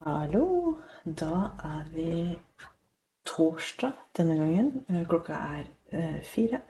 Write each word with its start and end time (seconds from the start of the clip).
Hallo. 0.00 0.78
Da 1.04 1.50
er 1.60 1.84
vi 1.94 2.38
torsdag 3.26 3.92
denne 4.16 4.36
gangen. 4.38 4.84
Eh, 4.88 5.02
Klokka 5.08 5.32
er 5.32 5.64
eh, 5.92 6.22
fire. 6.24 6.60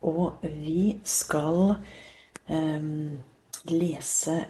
Og 0.00 0.38
vi 0.42 1.00
skal 1.04 1.74
um, 2.48 3.18
lese 3.64 4.44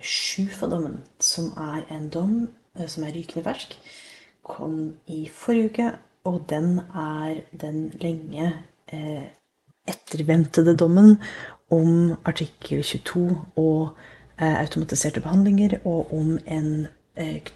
Sjufa-dommen, 0.00 0.98
som 1.20 1.44
er 1.56 1.88
en 1.88 2.10
dom 2.10 2.34
uh, 2.76 2.86
som 2.86 3.06
er 3.08 3.16
rykende 3.16 3.46
fersk. 3.46 3.78
Kom 4.44 4.98
i 5.06 5.24
forrige 5.32 5.70
uke, 5.70 5.90
og 6.24 6.44
den 6.50 6.82
er 6.92 7.40
den 7.60 7.88
lenge 8.02 8.52
uh, 8.92 9.24
etterventede 9.88 10.76
dommen 10.76 11.16
om 11.70 12.12
artikkel 12.24 12.84
22 12.84 13.40
og 13.56 13.96
eh, 14.40 14.60
automatiserte 14.60 15.20
behandlinger, 15.20 15.78
og 15.84 16.12
om 16.14 16.38
en 16.46 16.86
eh, 16.86 16.93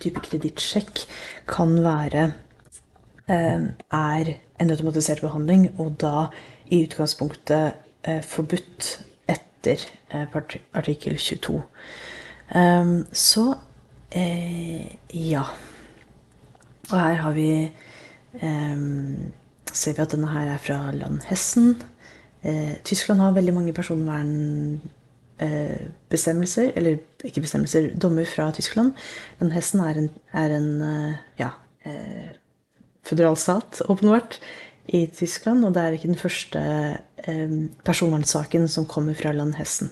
type 0.01 0.21
kredittsjekk 0.23 1.03
kan 1.51 1.75
være 1.85 2.33
eh, 3.29 3.67
er 3.93 4.33
en 4.61 4.71
automatisert 4.71 5.21
behandling, 5.21 5.69
og 5.79 5.97
da 6.01 6.29
i 6.71 6.85
utgangspunktet 6.87 7.73
eh, 8.05 8.23
forbudt 8.23 8.91
etter 9.29 9.83
eh, 10.15 10.27
artikkel 10.75 11.19
22. 11.19 11.63
Ehm, 12.55 13.07
så 13.13 13.55
eh, 14.11 14.97
ja. 15.13 15.45
Og 16.91 17.01
her 17.01 17.15
har 17.15 17.33
vi 17.33 17.71
Ser 19.73 19.93
vi 19.93 20.03
at 20.03 20.13
denne 20.15 20.31
her 20.31 20.49
er 20.49 20.61
fra 20.63 20.91
land 20.97 21.21
Hessen. 21.29 21.83
Eh, 22.43 22.79
Tyskland 22.85 23.21
har 23.21 23.35
veldig 23.37 23.55
mange 23.55 23.73
personvernbestemmelser, 25.39 26.73
eller 26.77 26.99
ikke 27.25 27.43
bestemmelser, 27.45 27.93
dommer 28.01 28.27
fra 28.27 28.51
Tyskland. 28.55 28.95
Land 29.41 29.55
Hessen 29.55 29.81
er 29.85 30.01
en, 30.01 30.11
er 30.33 30.55
en 30.57 30.69
eh, 30.83 31.19
ja, 31.39 31.51
eh, 31.87 32.31
føderalstat, 33.07 33.83
åpenbart, 33.89 34.41
i 34.89 35.07
Tyskland. 35.07 35.65
Og 35.65 35.75
det 35.75 35.83
er 35.83 35.97
ikke 35.97 36.11
den 36.11 36.21
første 36.21 36.61
eh, 37.25 37.57
personvernsaken 37.85 38.69
som 38.69 38.87
kommer 38.87 39.15
fra 39.19 39.33
land 39.33 39.55
Hessen, 39.59 39.91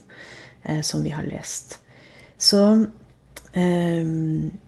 eh, 0.64 0.82
som 0.82 1.04
vi 1.04 1.14
har 1.14 1.26
lest. 1.28 1.78
Så 2.38 2.62
eh, 3.54 4.02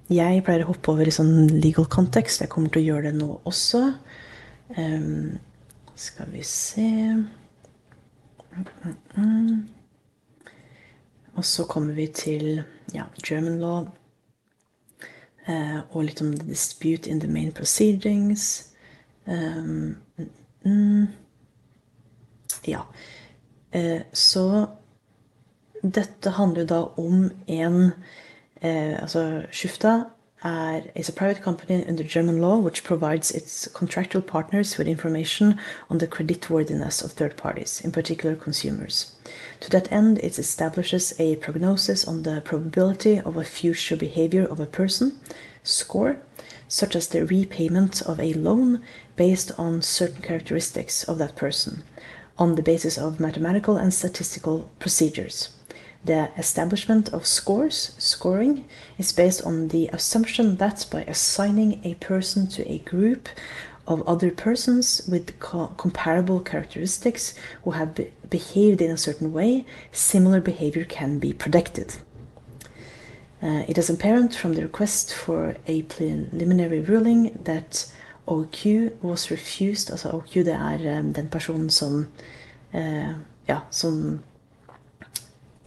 jeg 0.08 0.44
pleier 0.44 0.64
å 0.64 0.70
hoppe 0.70 0.94
over 0.94 1.08
i 1.08 1.14
sånn 1.14 1.58
legal 1.58 1.88
context. 1.90 2.44
Jeg 2.44 2.52
kommer 2.52 2.72
til 2.72 2.84
å 2.84 2.88
gjøre 2.92 3.10
det 3.10 3.18
nå 3.18 3.40
også. 3.48 3.82
Eh, 4.76 5.10
skal 5.98 6.30
vi 6.30 6.44
se 6.46 6.86
Og 11.38 11.44
så 11.46 11.64
kommer 11.70 11.94
vi 11.94 12.08
til 12.10 12.62
ja, 12.94 13.04
German 13.22 13.60
law. 13.62 13.86
eh, 15.48 15.78
og 15.90 16.04
litt 16.04 16.20
om 16.20 16.32
the 16.36 16.44
dispute 16.44 17.08
in 17.10 17.20
the 17.20 17.28
main 17.28 17.52
proceedings. 17.52 18.72
Um, 19.24 19.96
mm, 20.64 21.06
ja. 22.64 22.82
Eh, 23.70 24.02
så 24.12 24.66
dette 25.82 26.30
handler 26.30 26.64
jo 26.64 26.66
da 26.66 26.80
om 26.96 27.30
en 27.46 27.92
eh, 28.60 29.02
Altså, 29.02 29.42
Shufta 29.52 30.10
er 30.44 30.82
is 30.94 31.08
a 31.08 31.12
private 31.12 31.42
company 31.42 31.84
under 31.86 32.04
German 32.04 32.40
law 32.40 32.58
which 32.58 32.84
provides 32.84 33.30
its 33.30 33.66
contractual 33.68 34.22
partners 34.22 34.78
with 34.78 34.86
information 34.86 35.58
on 35.90 35.98
the 35.98 36.06
creditworthiness 36.06 37.02
of 37.02 37.12
third 37.12 37.36
parties, 37.36 37.80
in 37.80 37.90
particular 37.90 38.36
consumers. 38.36 39.12
To 39.60 39.70
that 39.70 39.90
end, 39.90 40.18
it 40.18 40.38
establishes 40.38 41.12
a 41.18 41.36
prognosis 41.36 42.06
on 42.06 42.22
the 42.22 42.40
probability 42.40 43.18
of 43.18 43.36
a 43.36 43.44
future 43.44 43.96
behavior 43.96 44.44
of 44.44 44.60
a 44.60 44.66
person, 44.66 45.18
score, 45.64 46.18
such 46.68 46.94
as 46.94 47.08
the 47.08 47.26
repayment 47.26 48.02
of 48.02 48.20
a 48.20 48.34
loan 48.34 48.82
based 49.16 49.50
on 49.58 49.82
certain 49.82 50.22
characteristics 50.22 51.02
of 51.04 51.18
that 51.18 51.34
person, 51.34 51.82
on 52.38 52.54
the 52.54 52.62
basis 52.62 52.96
of 52.96 53.18
mathematical 53.18 53.76
and 53.76 53.92
statistical 53.92 54.70
procedures. 54.78 55.48
The 56.04 56.30
establishment 56.38 57.08
of 57.12 57.26
scores, 57.26 57.92
scoring, 57.98 58.64
is 58.98 59.12
based 59.12 59.42
on 59.42 59.68
the 59.68 59.88
assumption 59.88 60.56
that 60.56 60.86
by 60.90 61.02
assigning 61.02 61.80
a 61.84 61.94
person 61.94 62.46
to 62.48 62.70
a 62.70 62.78
group 62.78 63.28
of 63.86 64.06
other 64.06 64.30
persons 64.30 65.02
with 65.08 65.38
co- 65.40 65.72
comparable 65.76 66.40
characteristics 66.40 67.34
who 67.64 67.72
have 67.72 67.94
be- 67.94 68.12
behaved 68.30 68.80
in 68.80 68.90
a 68.90 68.96
certain 68.96 69.32
way, 69.32 69.64
similar 69.92 70.40
behavior 70.40 70.84
can 70.84 71.18
be 71.18 71.32
predicted. 71.32 71.96
Uh, 73.42 73.64
it 73.68 73.78
is 73.78 73.88
apparent 73.88 74.34
from 74.34 74.54
the 74.54 74.62
request 74.62 75.14
for 75.14 75.56
a 75.66 75.82
preliminary 75.82 76.80
ruling 76.80 77.38
that 77.44 77.86
OQ 78.26 78.92
was 79.02 79.30
refused. 79.30 79.90
Altså 79.90 80.10
OQ 80.10 80.34
det 80.34 80.52
er 80.52 80.98
um, 80.98 81.12
den 81.12 81.28
personen 81.28 81.70
som 81.70 82.06
eh, 82.74 83.12
Ja, 83.48 83.58
som 83.70 84.20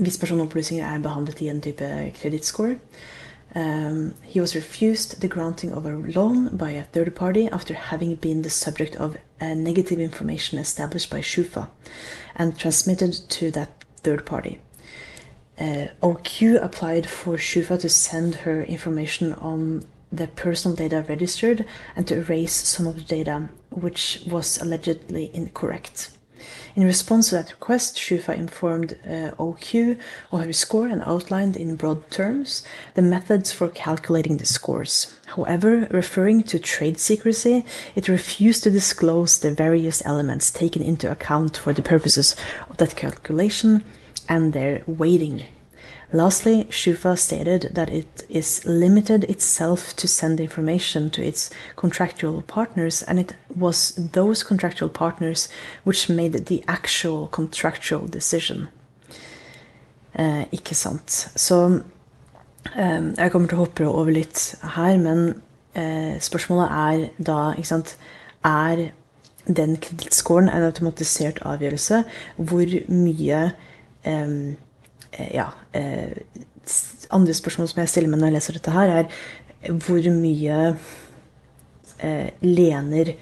Hvis 0.01 0.17
personopplysninger 0.17 0.85
er 0.85 1.00
behandlet 1.00 1.41
i 1.41 1.50
en 1.50 1.62
type 1.62 1.85
kredittscore. 2.17 2.75
Um, 3.56 4.13
he 4.23 4.39
was 4.39 4.56
refused 4.56 5.19
the 5.19 5.28
granting 5.28 5.73
of 5.73 5.85
a 5.85 5.89
loan 6.16 6.57
by 6.57 6.72
a 6.72 6.84
third 6.94 7.16
party 7.16 7.50
after 7.51 7.73
having 7.73 8.16
been 8.16 8.41
the 8.41 8.50
subject 8.50 8.95
of 8.95 9.16
negative 9.41 10.00
information 10.00 10.57
established 10.57 11.12
by 11.12 11.22
SCHUFA 11.22 11.67
and 12.35 12.57
transmitted 12.57 13.13
to 13.29 13.51
that 13.51 13.69
third 14.03 14.25
party. 14.25 14.59
Uh, 15.59 15.88
OQ 16.01 16.63
applied 16.63 17.07
for 17.09 17.38
SCHUFA 17.38 17.78
to 17.81 17.89
send 17.89 18.35
her 18.35 18.63
information 18.63 19.33
on 19.33 19.85
the 20.12 20.28
personal 20.28 20.75
data 20.75 21.06
registered 21.07 21.66
and 21.95 22.07
to 22.07 22.16
erase 22.16 22.53
some 22.53 22.88
of 22.88 22.95
the 22.95 23.01
data 23.01 23.50
which 23.69 24.23
was 24.25 24.57
allegedly 24.62 25.29
incorrect. 25.33 26.09
In 26.73 26.85
response 26.85 27.29
to 27.29 27.35
that 27.35 27.51
request, 27.51 27.97
SCHUFA 27.97 28.33
informed 28.35 28.95
uh, 29.05 29.31
OQ 29.37 29.99
of 30.31 30.45
her 30.45 30.53
score 30.53 30.87
and 30.87 31.03
outlined 31.05 31.57
in 31.57 31.75
broad 31.75 32.09
terms 32.09 32.63
the 32.93 33.01
methods 33.01 33.51
for 33.51 33.67
calculating 33.67 34.37
the 34.37 34.45
scores. 34.45 35.13
However, 35.35 35.87
referring 35.91 36.43
to 36.43 36.59
trade 36.59 36.97
secrecy, 36.99 37.65
it 37.95 38.07
refused 38.07 38.63
to 38.63 38.71
disclose 38.71 39.39
the 39.39 39.53
various 39.53 40.01
elements 40.05 40.49
taken 40.49 40.81
into 40.81 41.11
account 41.11 41.57
for 41.57 41.73
the 41.73 41.81
purposes 41.81 42.35
of 42.69 42.77
that 42.77 42.95
calculation 42.95 43.83
and 44.29 44.53
their 44.53 44.81
weighting. 44.88 45.43
Lastly, 46.13 46.66
Shufa 46.69 47.17
stated 47.17 47.69
that 47.73 47.89
it 47.89 48.25
is 48.27 48.66
limited 48.66 49.23
itself 49.25 49.95
to 49.95 50.07
send 50.07 50.41
information 50.41 51.09
to 51.11 51.23
its 51.23 51.49
contractual 51.77 52.41
partners, 52.41 53.01
and 53.03 53.17
it 53.17 53.33
was 53.55 53.94
those 53.95 54.44
contractual 54.44 54.89
partners 54.89 55.47
which 55.85 56.09
made 56.09 56.33
the 56.33 56.63
actual 56.67 57.27
contractual 57.27 58.07
decision. 58.07 58.67
Eh, 60.13 60.45
ikke 60.51 60.75
sant. 60.75 61.31
Så 61.35 61.81
eh, 62.75 63.01
jeg 63.17 63.31
kommer 63.31 63.47
til 63.47 63.57
å 63.57 63.63
hoppe 63.63 63.88
over 63.88 64.11
litt 64.11 64.55
her, 64.75 64.97
men 65.00 65.41
eh, 65.73 66.19
spørsmålet 66.19 66.75
er 66.75 67.05
da, 67.23 67.53
ikke 67.55 67.71
sant 67.71 67.95
Er 68.44 68.89
den 69.45 69.75
kredittscoren 69.77 70.50
en 70.50 70.66
automatisert 70.66 71.39
avgjørelse? 71.45 72.03
Hvor 72.35 72.75
mye 72.89 73.41
eh, 74.03 74.35
ja, 75.11 75.51
eh, 75.73 76.17
andre 77.11 77.35
spørsmål 77.35 77.69
som 77.72 77.81
jeg 77.81 77.91
stiller 77.91 78.11
meg 78.11 78.22
når 78.22 78.31
jeg 78.31 78.38
leser 78.38 78.57
dette 78.57 78.75
her, 78.75 78.94
er 79.01 79.77
hvor 79.83 80.07
mye 80.16 80.59
eh, 82.01 82.29
lener 82.45 83.13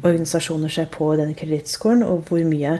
organisasjoner 0.00 0.72
seg 0.72 0.90
på 0.94 1.10
denne 1.18 1.36
kredittscoren, 1.36 2.04
og 2.06 2.28
hvor 2.28 2.44
mye 2.48 2.78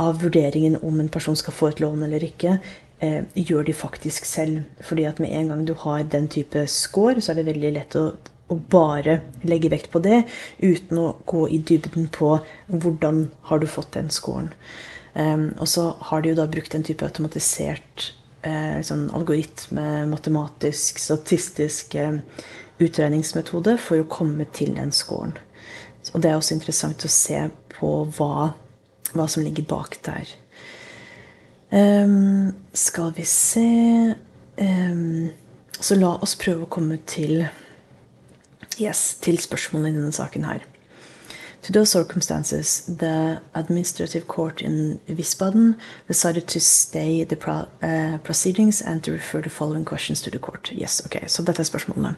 av 0.00 0.18
vurderingen 0.22 0.76
om 0.82 0.98
en 1.00 1.10
person 1.12 1.36
skal 1.38 1.54
få 1.54 1.70
et 1.70 1.82
lån 1.82 2.06
eller 2.06 2.24
ikke, 2.26 2.58
eh, 3.00 3.22
gjør 3.34 3.66
de 3.68 3.72
faktisk 3.72 4.24
selv. 4.24 4.64
Fordi 4.82 5.04
at 5.04 5.20
med 5.20 5.30
en 5.30 5.48
gang 5.48 5.66
du 5.66 5.74
har 5.74 6.02
den 6.02 6.28
type 6.28 6.66
score, 6.66 7.20
så 7.20 7.32
er 7.32 7.40
det 7.40 7.46
veldig 7.52 7.72
lett 7.76 7.96
å, 7.96 8.16
å 8.50 8.58
bare 8.70 9.20
legge 9.44 9.70
vekt 9.70 9.90
på 9.92 10.02
det, 10.02 10.24
uten 10.60 10.98
å 10.98 11.14
gå 11.26 11.46
i 11.48 11.58
dybden 11.58 12.08
på 12.08 12.38
hvordan 12.66 13.30
har 13.42 13.58
du 13.58 13.66
fått 13.66 13.92
den 13.92 14.10
scoren. 14.10 14.52
Um, 15.14 15.52
og 15.62 15.68
så 15.70 15.92
har 16.10 16.22
de 16.22 16.32
jo 16.32 16.38
da 16.38 16.48
brukt 16.50 16.74
en 16.74 16.84
type 16.86 17.06
automatisert 17.06 18.10
sånn 18.84 19.08
algoritme, 19.14 20.04
matematisk, 20.10 20.98
statistisk 21.00 21.94
eh, 21.96 22.18
utregningsmetode 22.82 23.76
for 23.80 24.02
å 24.02 24.08
komme 24.10 24.46
til 24.56 24.74
den 24.76 24.92
scoren. 24.92 25.36
Og 26.12 26.20
det 26.20 26.30
er 26.30 26.38
også 26.38 26.56
interessant 26.56 27.04
å 27.06 27.12
se 27.12 27.46
på 27.72 27.92
hva, 28.18 28.52
hva 29.14 29.28
som 29.30 29.44
ligger 29.44 29.66
bak 29.70 29.96
der. 30.04 30.28
Um, 31.74 32.52
skal 32.76 33.10
vi 33.16 33.24
se 33.26 33.64
um, 34.60 35.32
Så 35.80 35.96
la 35.98 36.12
oss 36.22 36.36
prøve 36.38 36.68
å 36.68 36.70
komme 36.70 37.00
til, 37.08 37.48
yes, 38.78 39.16
til 39.24 39.40
spørsmålene 39.42 39.90
i 39.90 39.96
denne 39.96 40.14
saken 40.14 40.46
her. 40.46 40.62
To 41.64 41.72
those 41.72 41.90
circumstances, 41.90 42.82
the 42.86 43.40
administrative 43.54 44.28
court 44.28 44.60
in 44.60 45.00
Wiesbaden 45.08 45.76
decided 46.06 46.46
to 46.48 46.60
stay 46.60 47.24
the 47.24 47.36
pro 47.36 47.66
uh, 47.82 48.18
proceedings 48.18 48.82
and 48.82 49.02
to 49.02 49.12
refer 49.12 49.40
the 49.40 49.48
following 49.48 49.86
questions 49.86 50.20
to 50.22 50.30
the 50.30 50.38
court. 50.38 50.70
Yes, 50.72 51.00
okay, 51.06 51.26
så 51.26 51.42
dette 51.42 51.60
er 51.60 51.64
spørsmålene. 51.64 52.16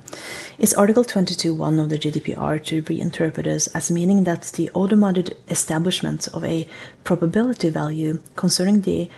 Is 0.58 0.74
Article 0.74 1.04
22.1 1.04 1.80
of 1.80 1.88
the 1.90 1.98
GDPR 1.98 2.58
to 2.58 2.82
be 2.82 3.00
interpreted 3.00 3.68
as 3.74 3.90
meaning 3.90 4.24
that 4.24 4.52
the 4.56 4.68
automated 4.74 5.36
establishment 5.48 6.28
of 6.34 6.42
a 6.42 6.66
probability 7.04 7.70
value 7.70 8.18
concerning 8.34 8.82
the 8.82 9.08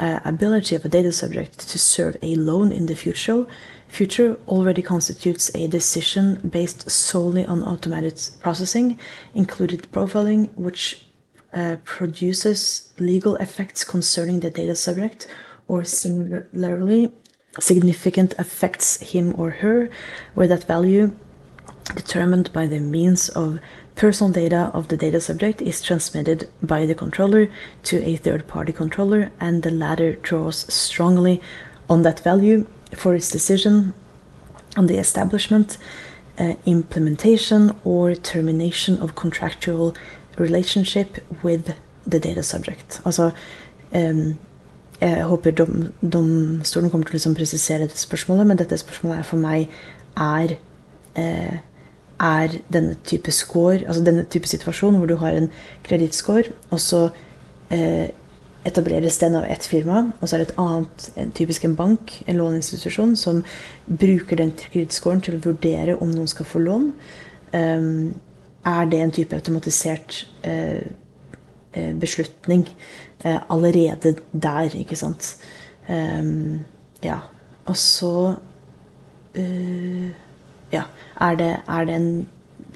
uh, 0.00 0.18
ability 0.24 0.74
of 0.74 0.84
a 0.84 0.88
data 0.88 1.12
subject 1.12 1.60
to 1.68 1.78
serve 1.78 2.16
a 2.22 2.34
loan 2.34 2.72
in 2.72 2.86
the 2.86 2.96
future 2.96 3.46
future 3.96 4.38
already 4.46 4.82
constitutes 4.82 5.50
a 5.54 5.66
decision 5.66 6.26
based 6.56 6.90
solely 6.90 7.46
on 7.46 7.62
automated 7.62 8.20
processing, 8.40 8.98
included 9.34 9.90
profiling, 9.90 10.42
which 10.54 11.06
uh, 11.54 11.76
produces 11.84 12.92
legal 12.98 13.36
effects 13.36 13.84
concerning 13.84 14.40
the 14.40 14.50
data 14.50 14.76
subject, 14.76 15.26
or 15.66 15.82
similarly 15.82 17.10
significant 17.58 18.34
affects 18.38 18.88
him 19.12 19.34
or 19.40 19.50
her, 19.62 19.88
where 20.34 20.48
that 20.48 20.64
value 20.64 21.10
determined 21.94 22.52
by 22.52 22.66
the 22.66 22.80
means 22.80 23.30
of 23.30 23.58
personal 23.94 24.30
data 24.30 24.70
of 24.74 24.88
the 24.88 24.96
data 24.98 25.20
subject 25.22 25.62
is 25.62 25.80
transmitted 25.80 26.50
by 26.62 26.84
the 26.84 26.94
controller 26.94 27.48
to 27.82 27.96
a 28.04 28.16
third 28.16 28.46
party 28.46 28.74
controller, 28.74 29.30
and 29.40 29.62
the 29.62 29.70
latter 29.70 30.16
draws 30.16 30.70
strongly 30.72 31.40
on 31.88 32.02
that 32.02 32.20
value 32.20 32.66
for 32.92 33.14
its 33.14 33.30
decision 33.30 33.94
on 34.76 34.86
the 34.86 34.98
establishment, 34.98 35.78
uh, 36.38 36.54
implementation, 36.66 37.74
or 37.84 38.14
termination 38.14 38.98
of 39.02 39.14
contractual 39.14 39.94
relationship 40.38 41.18
with 41.42 41.74
the 42.06 42.18
data 42.18 42.42
subject. 42.42 43.00
Altså 43.04 43.30
um, 43.92 44.38
Jeg 45.00 45.24
håper 45.24 45.50
dom, 45.50 45.92
domstolen 46.12 46.90
kommer 46.90 47.04
til 47.04 47.12
å 47.12 47.18
liksom 47.18 47.34
presisere 47.36 47.84
dette 47.84 48.00
spørsmålet, 48.00 48.46
men 48.46 48.56
dette 48.56 48.78
spørsmålet 48.80 49.18
er 49.18 49.26
for 49.28 49.36
meg 49.36 49.66
er 50.16 50.54
uh, 51.20 51.56
er 52.20 52.48
denne 52.72 52.96
type 53.04 53.30
score, 53.30 53.82
altså 53.86 54.04
denne 54.04 54.24
type 54.24 54.48
situasjon 54.48 54.96
hvor 54.96 55.06
du 55.06 55.16
har 55.20 55.36
en 55.36 55.50
kredittscore, 55.84 56.54
og 56.70 56.80
så 56.80 57.08
eh, 57.70 58.08
etableres 58.66 59.18
den 59.18 59.36
av 59.38 59.46
ett 59.46 59.66
firma, 59.66 60.02
og 60.20 60.28
så 60.28 60.36
er 60.36 60.42
det 60.42 60.48
et 60.50 60.60
annet, 60.60 61.08
en 61.16 61.32
typisk 61.36 61.64
en 61.64 61.76
bank, 61.78 62.12
en 62.26 62.38
låneinstitusjon, 62.40 63.16
som 63.16 63.42
bruker 63.86 64.40
den 64.40 64.52
kredittscoren 64.58 65.22
til 65.24 65.38
å 65.38 65.42
vurdere 65.44 65.96
om 66.00 66.10
noen 66.12 66.30
skal 66.30 66.48
få 66.48 66.62
lån. 66.64 66.90
Um, 67.54 68.14
er 68.66 68.88
det 68.90 69.00
en 69.02 69.14
type 69.14 69.36
automatisert 69.38 70.24
uh, 70.46 70.82
beslutning 72.02 72.66
uh, 73.24 73.40
allerede 73.52 74.16
der, 74.32 74.74
ikke 74.74 74.98
sant? 74.98 75.36
Um, 75.88 76.64
ja. 77.04 77.22
Og 77.66 77.76
så 77.78 78.14
uh, 79.38 80.06
Ja. 80.74 80.88
Er 81.22 81.36
det, 81.38 81.52
er 81.68 81.84
det 81.86 81.94
en 81.94 82.26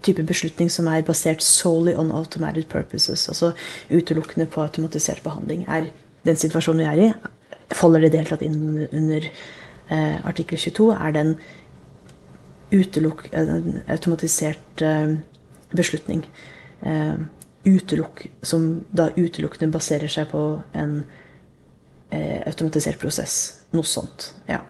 type 0.03 0.23
beslutning 0.27 0.71
som 0.73 0.89
er 0.91 1.05
basert 1.07 1.43
solely 1.45 1.95
on 1.99 2.13
automated 2.13 2.69
purposes, 2.69 3.29
altså 3.29 3.53
utelukkende 3.91 4.47
på 4.51 4.63
automatisert 4.63 5.23
behandling, 5.23 5.67
er 5.69 5.91
den 6.25 6.37
situasjonen 6.37 6.83
vi 6.83 6.89
er 6.91 7.03
i, 7.09 7.13
faller 7.75 8.01
det 8.01 8.11
i 8.11 8.13
det 8.13 8.21
hele 8.21 8.31
tatt 8.35 8.45
inn 8.45 8.87
under 8.91 9.27
eh, 9.27 10.27
artikkel 10.27 10.59
22? 10.59 10.91
Er 10.97 11.15
det 11.15 11.25
en, 11.25 11.35
utelukk, 12.71 13.27
en 13.35 13.81
automatisert 13.91 14.83
eh, 14.87 15.17
beslutning 15.77 16.25
eh, 16.87 17.15
utelukk, 17.67 18.27
som 18.43 18.85
da 18.97 19.11
utelukkende 19.17 19.73
baserer 19.75 20.11
seg 20.11 20.31
på 20.33 20.45
en 20.75 21.01
eh, 22.11 22.41
automatisert 22.47 23.01
prosess? 23.03 23.63
Noe 23.75 23.87
sånt. 23.87 24.33
Ja. 24.49 24.65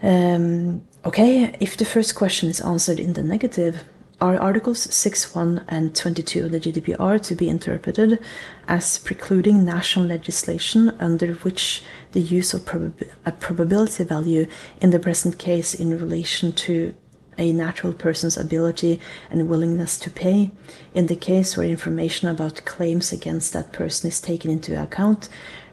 Um, 0.00 0.82
okay, 1.04 1.54
if 1.60 1.76
the 1.76 1.84
first 1.84 2.14
question 2.14 2.50
is 2.50 2.60
answered 2.60 3.00
in 3.00 3.14
the 3.14 3.22
negative, 3.22 3.84
are 4.20 4.36
Articles 4.36 4.82
6, 4.92 5.34
1 5.34 5.64
and 5.68 5.94
22 5.94 6.46
of 6.46 6.50
the 6.50 6.58
GDPR 6.58 7.22
to 7.22 7.34
be 7.36 7.48
interpreted 7.48 8.18
as 8.66 8.98
precluding 8.98 9.64
national 9.64 10.06
legislation 10.06 10.90
under 10.98 11.34
which 11.34 11.84
the 12.12 12.20
use 12.20 12.52
of 12.52 12.64
probab 12.64 13.08
a 13.24 13.30
probability 13.30 14.02
value 14.02 14.48
in 14.80 14.90
the 14.90 14.98
present 14.98 15.38
case 15.38 15.72
in 15.72 15.96
relation 15.96 16.52
to 16.52 16.94
a 17.38 17.52
natural 17.52 17.92
person's 17.92 18.36
ability 18.36 19.00
and 19.30 19.48
willingness 19.48 19.96
to 19.98 20.10
pay. 20.10 20.50
In 20.94 21.06
the 21.06 21.14
case 21.14 21.56
where 21.56 21.68
information 21.68 22.26
about 22.28 22.64
claims 22.64 23.12
against 23.12 23.52
that 23.52 23.72
person 23.72 24.08
is 24.08 24.20
taken 24.20 24.50
into 24.50 24.82
account 24.82 25.28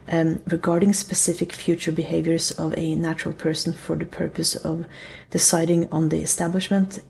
um, 0.08 0.40
regarding 0.46 0.92
specific 0.92 1.52
future 1.52 1.92
behaviors 1.92 2.50
of 2.52 2.76
a 2.76 2.94
natural 2.94 3.34
person 3.34 3.72
for 3.72 3.96
the 3.96 4.06
purpose 4.06 4.54
of 4.56 4.86
deciding 5.30 5.88
on 5.90 6.08
the 6.08 6.20
establishment, 6.20 7.00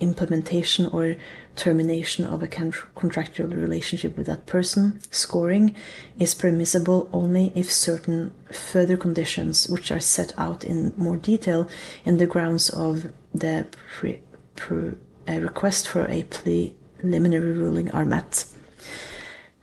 implementation, 0.00 0.86
or 0.86 1.16
termination 1.56 2.24
of 2.24 2.42
a 2.42 2.46
contractual 2.46 3.48
relationship 3.48 4.16
with 4.16 4.26
that 4.26 4.46
person. 4.46 5.00
Scoring 5.10 5.74
is 6.18 6.34
permissible 6.34 7.08
only 7.12 7.52
if 7.54 7.70
certain 7.70 8.32
further 8.52 8.96
conditions, 8.96 9.68
which 9.68 9.90
are 9.90 10.00
set 10.00 10.32
out 10.38 10.64
in 10.64 10.92
more 10.96 11.16
detail 11.16 11.68
in 12.04 12.16
the 12.18 12.26
grounds 12.26 12.70
of 12.70 13.06
the 13.34 13.66
pre, 13.98 14.20
pre, 14.56 14.92
uh, 15.28 15.40
request 15.40 15.88
for 15.88 16.06
a 16.06 16.22
preliminary 16.24 17.52
ruling, 17.52 17.90
are 17.90 18.04
met. 18.04 18.44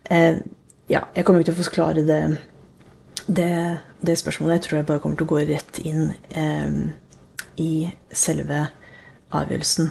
Uh, 0.10 0.36
ja, 0.90 1.02
jeg 1.16 1.26
kommer 1.26 1.42
ikke 1.42 1.52
til 1.52 1.58
å 1.58 1.64
forklare 1.64 2.06
det, 2.06 2.22
det, 3.26 3.52
det, 4.06 4.18
spørsmålet. 4.22 4.60
Jeg 4.60 4.66
tror 4.66 4.78
jeg 4.78 4.88
bare 4.90 5.04
kommer 5.04 5.20
til 5.20 5.28
å 5.28 5.34
gå 5.34 5.44
rett 5.50 5.80
inn 5.82 6.12
um, 6.38 6.82
i 7.62 7.88
selve 8.14 8.68
avgjørelsen. 9.36 9.90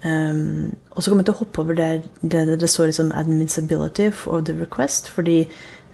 Um, 0.00 0.70
og 0.94 1.02
så 1.02 1.10
kommer 1.10 1.20
jeg 1.20 1.28
til 1.28 1.36
å 1.36 1.40
hoppe 1.42 1.60
over 1.60 1.76
det 1.76 1.90
det, 2.22 2.46
det 2.62 2.70
står 2.72 2.88
liksom 2.88 3.12
'admissibility 3.12 4.06
of 4.08 4.44
the 4.48 4.54
request', 4.56 5.10
fordi 5.12 5.50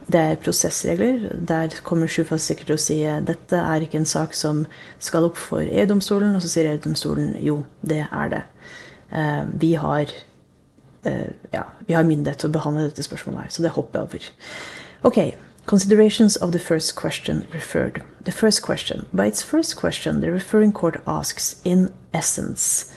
det 0.06 0.20
er 0.20 0.38
prosessregler. 0.38 1.34
Der 1.48 1.74
kommer 1.82 2.06
Sjufas 2.06 2.46
sikkert 2.46 2.66
til 2.66 2.78
å 2.78 2.84
si 2.84 3.00
dette 3.02 3.58
er 3.58 3.82
ikke 3.82 3.98
en 3.98 4.06
sak 4.06 4.34
som 4.34 4.66
skal 5.02 5.26
opp 5.26 5.36
for 5.36 5.66
EU-domstolen, 5.66 6.36
og 6.36 6.42
så 6.42 6.48
sier 6.48 6.70
EU-domstolen 6.70 7.34
jo, 7.42 7.64
det 7.82 8.06
er 8.06 8.28
det. 8.28 8.42
Uh, 9.10 9.50
vi 9.60 9.74
har 9.74 10.06
ja, 11.52 11.62
vi 11.86 11.94
har 11.94 12.06
myndighet 12.06 12.42
til 12.42 12.50
å 12.50 12.56
behandle 12.56 12.88
dette 12.88 13.04
spørsmålet 13.06 13.46
her, 13.46 13.52
så 13.54 13.64
det 13.64 13.74
hopper 13.76 14.00
jeg 14.00 14.08
over. 14.08 14.30
Ok, 15.06 15.20
Considerations 15.66 16.36
of 16.36 16.52
the 16.52 16.60
first 16.60 16.94
question 16.94 17.48
referred. 17.52 18.04
The 18.22 18.30
first 18.30 18.62
question. 18.62 19.06
By 19.12 19.26
its 19.26 19.42
first 19.42 19.74
question, 19.74 20.20
the 20.20 20.30
referring 20.30 20.70
court 20.72 21.02
asks, 21.08 21.60
in 21.64 21.92
essence, 22.14 22.92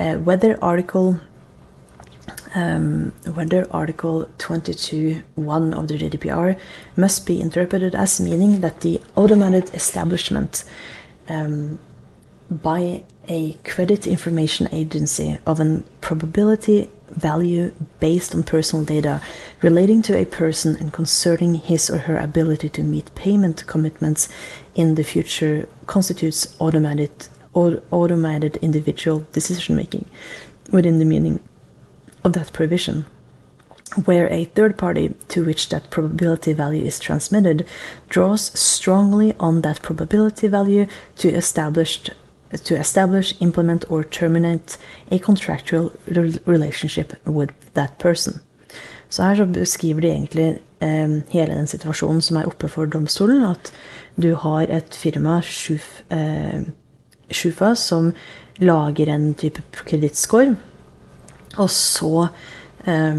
uh, 0.00 0.14
whether 0.14 0.58
Article 0.64 1.20
um, 2.54 3.12
whether 3.34 3.66
Article 3.70 4.26
22.1 4.38 5.78
of 5.78 5.88
the 5.88 5.98
GDPR 5.98 6.58
must 6.96 7.26
be 7.26 7.40
interpreted 7.40 7.94
as 7.94 8.20
meaning 8.20 8.60
that 8.60 8.80
the 8.80 9.02
automated 9.16 9.74
establishment 9.74 10.64
um, 11.28 11.78
by 12.50 13.04
a 13.28 13.52
credit 13.64 14.06
information 14.06 14.66
agency 14.72 15.38
of 15.46 15.60
a 15.60 15.82
probability 16.00 16.88
value 17.10 17.72
based 18.00 18.34
on 18.34 18.42
personal 18.42 18.84
data 18.84 19.20
relating 19.62 20.02
to 20.02 20.16
a 20.16 20.24
person 20.24 20.76
and 20.76 20.92
concerning 20.92 21.54
his 21.54 21.90
or 21.90 21.98
her 21.98 22.18
ability 22.18 22.68
to 22.68 22.82
meet 22.82 23.14
payment 23.14 23.66
commitments 23.66 24.28
in 24.74 24.94
the 24.94 25.04
future 25.04 25.68
constitutes 25.86 26.54
automated 26.58 27.10
or 27.52 27.82
automated 27.90 28.56
individual 28.58 29.26
decision 29.32 29.74
making 29.74 30.04
within 30.70 30.98
the 30.98 31.04
meaning 31.04 31.40
of 32.24 32.32
that 32.34 32.52
provision. 32.52 33.06
Where 34.04 34.30
a 34.30 34.44
third 34.44 34.76
party 34.76 35.14
to 35.28 35.44
which 35.44 35.70
that 35.70 35.90
probability 35.90 36.52
value 36.52 36.84
is 36.84 37.00
transmitted 37.00 37.66
draws 38.10 38.58
strongly 38.58 39.34
on 39.40 39.62
that 39.62 39.80
probability 39.80 40.46
value 40.46 40.86
to 41.16 41.30
establish 41.30 42.02
to 42.56 42.76
establish, 42.76 43.34
implement, 43.40 43.84
or 43.90 44.04
terminate 44.04 44.78
a 45.10 45.18
contractual 45.18 45.92
relationship 46.46 47.12
with 47.26 47.50
that 47.74 47.98
person. 47.98 48.40
Så 49.10 49.22
her 49.22 49.34
så 49.34 49.44
beskriver 49.46 50.00
de 50.00 50.08
egentlig 50.08 50.58
eh, 50.80 51.20
hele 51.28 51.54
den 51.54 51.66
situasjonen 51.66 52.20
som 52.20 52.36
er 52.36 52.46
oppe 52.46 52.68
for 52.68 52.86
domstolen. 52.86 53.44
At 53.44 53.72
du 54.22 54.34
har 54.34 54.68
et 54.68 54.94
firma, 54.94 55.40
Shuf, 55.42 56.02
eh, 56.10 56.62
Shufa, 57.30 57.74
som 57.74 58.12
lager 58.58 59.14
en 59.14 59.34
type 59.34 59.62
kredittscore. 59.72 60.56
Og 61.56 61.70
så, 61.70 62.28
eh, 62.84 63.16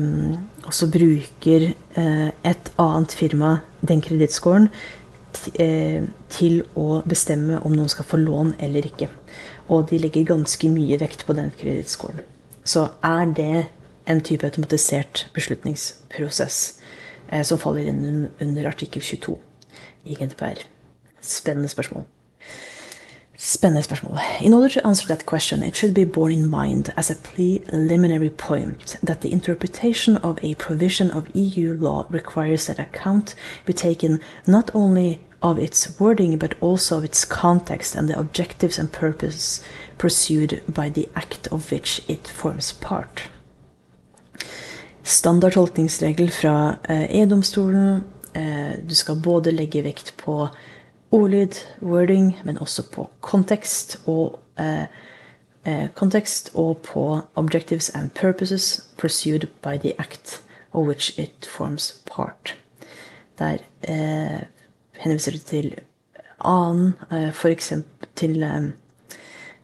og 0.65 0.73
så 0.73 0.91
bruker 0.91 1.73
eh, 1.95 2.29
et 2.43 2.71
annet 2.77 3.11
firma 3.11 3.59
den 3.81 4.01
kredittscoren 4.01 4.69
Eh, 5.61 6.03
til 6.29 6.63
å 6.77 6.99
bestemme 7.07 7.59
om 7.65 7.73
noen 7.75 7.89
skal 7.91 8.07
få 8.07 8.17
lån 8.19 8.55
eller 8.65 8.85
ikke. 8.89 9.07
Og 9.69 9.89
de 9.89 9.99
legger 10.01 10.25
ganske 10.25 10.69
mye 10.73 10.97
vekt 10.99 11.25
på 11.25 11.33
den 11.37 11.51
kredittscoren. 11.59 12.23
Så 12.65 12.87
er 13.05 13.25
det 13.37 13.65
en 14.09 14.21
type 14.21 14.45
automatisert 14.45 15.27
beslutningsprosess 15.33 16.79
eh, 17.31 17.43
som 17.45 17.61
faller 17.61 17.89
inn 17.89 18.29
under 18.41 18.67
artikkel 18.67 19.01
22 19.01 19.37
i 20.05 20.17
GDPR. 20.17 20.65
Spennende 21.21 21.69
spørsmål. 21.69 22.07
Spennende 23.37 23.83
spørsmål. 23.83 24.17
In 24.41 24.53
order 24.53 24.67
to 24.67 24.79
answer 24.83 25.07
that 25.07 25.25
question, 25.25 25.63
it 25.63 25.77
should 25.77 25.95
be 25.95 26.05
borne 26.05 26.33
in 26.33 26.49
mind 26.49 26.89
as 26.97 27.11
a 27.11 27.15
preliminary 27.23 28.29
point 28.29 28.97
that 29.05 29.21
the 29.21 29.29
interpretation 29.29 30.17
of 30.17 30.37
a 30.43 30.53
provision 30.53 31.11
of 31.11 31.23
EU 31.33 31.73
law 31.73 32.05
requires 32.13 32.65
that 32.65 32.79
account 32.79 33.35
be 33.65 33.73
taken 33.73 34.19
not 34.45 34.71
only 34.73 35.19
of 35.41 35.57
its 35.59 35.99
wording 35.99 36.37
but 36.37 36.53
also 36.61 36.97
of 36.97 37.03
its 37.03 37.25
context 37.25 37.95
and 37.95 38.09
the 38.09 38.19
objectives 38.19 38.79
and 38.79 38.91
purpose 38.91 39.61
pursued 39.97 40.61
by 40.67 40.89
the 40.89 41.09
act 41.15 41.47
of 41.51 41.71
which 41.71 42.01
it 42.07 42.27
forms 42.27 42.73
part. 42.73 43.29
Standard 45.03 45.53
tolkningsregel 45.53 46.31
fra 46.31 46.77
E-domstolen. 47.09 48.03
Du 48.89 48.95
skal 48.95 49.15
både 49.15 49.51
legge 49.51 49.81
vekt 49.83 50.13
på 50.17 50.47
ordlyd, 51.11 51.55
wording, 51.81 52.35
men 52.45 52.57
også 52.61 52.83
på 52.91 53.09
kontekst 53.21 53.97
og 54.05 54.39
kontekst 55.95 56.51
og 56.53 56.77
på 56.77 57.21
objectives 57.35 57.89
and 57.89 58.09
purposes 58.13 58.81
pursued 58.97 59.47
by 59.61 59.77
the 59.77 59.93
act 59.99 60.41
of 60.73 60.87
which 60.87 61.19
it 61.19 61.45
forms 61.45 62.01
part. 62.05 62.55
Der 63.39 63.57
eh, 63.81 64.43
henviser 64.99 65.35
det 65.35 65.45
til 65.49 65.71
annen, 66.39 66.93
f.eks. 67.09 67.37
for 67.39 67.49
eksempel 67.51 68.09
til, 68.19 68.43
eh, 68.43 68.69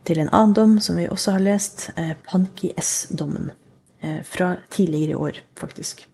til 0.05 0.19
en 0.19 0.31
annen 0.31 0.55
dom 0.55 0.79
som 0.79 0.97
vi 0.99 1.07
også 1.07 1.37
har 1.37 1.45
lest, 1.45 1.89
eh, 1.97 2.15
Panki 2.29 2.73
S-dommen. 2.77 3.51
Fra 4.23 4.55
tidligere 4.69 5.11
i 5.11 5.15
år, 5.15 5.31
faktisk. 5.57 6.07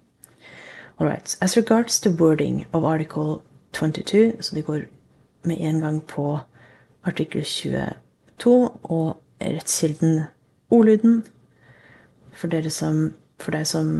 All 0.97 1.07
right. 1.07 1.35
As 1.41 1.57
regards 1.57 1.99
the 1.99 2.09
wording 2.09 2.65
of 2.71 2.85
article 2.85 3.41
22, 3.73 4.37
så 4.39 4.55
det 4.55 4.65
går 4.65 4.85
med 5.43 5.57
en 5.59 5.81
gang 5.81 6.01
på 6.07 6.39
artikkel 7.03 7.43
22 7.43 8.69
og 8.83 9.17
rettskilden 9.41 10.23
ordlyden. 10.69 11.23
For, 12.31 12.47
dere 12.47 12.69
som, 12.69 13.13
for 13.39 13.51
deg 13.51 13.67
som 13.67 13.97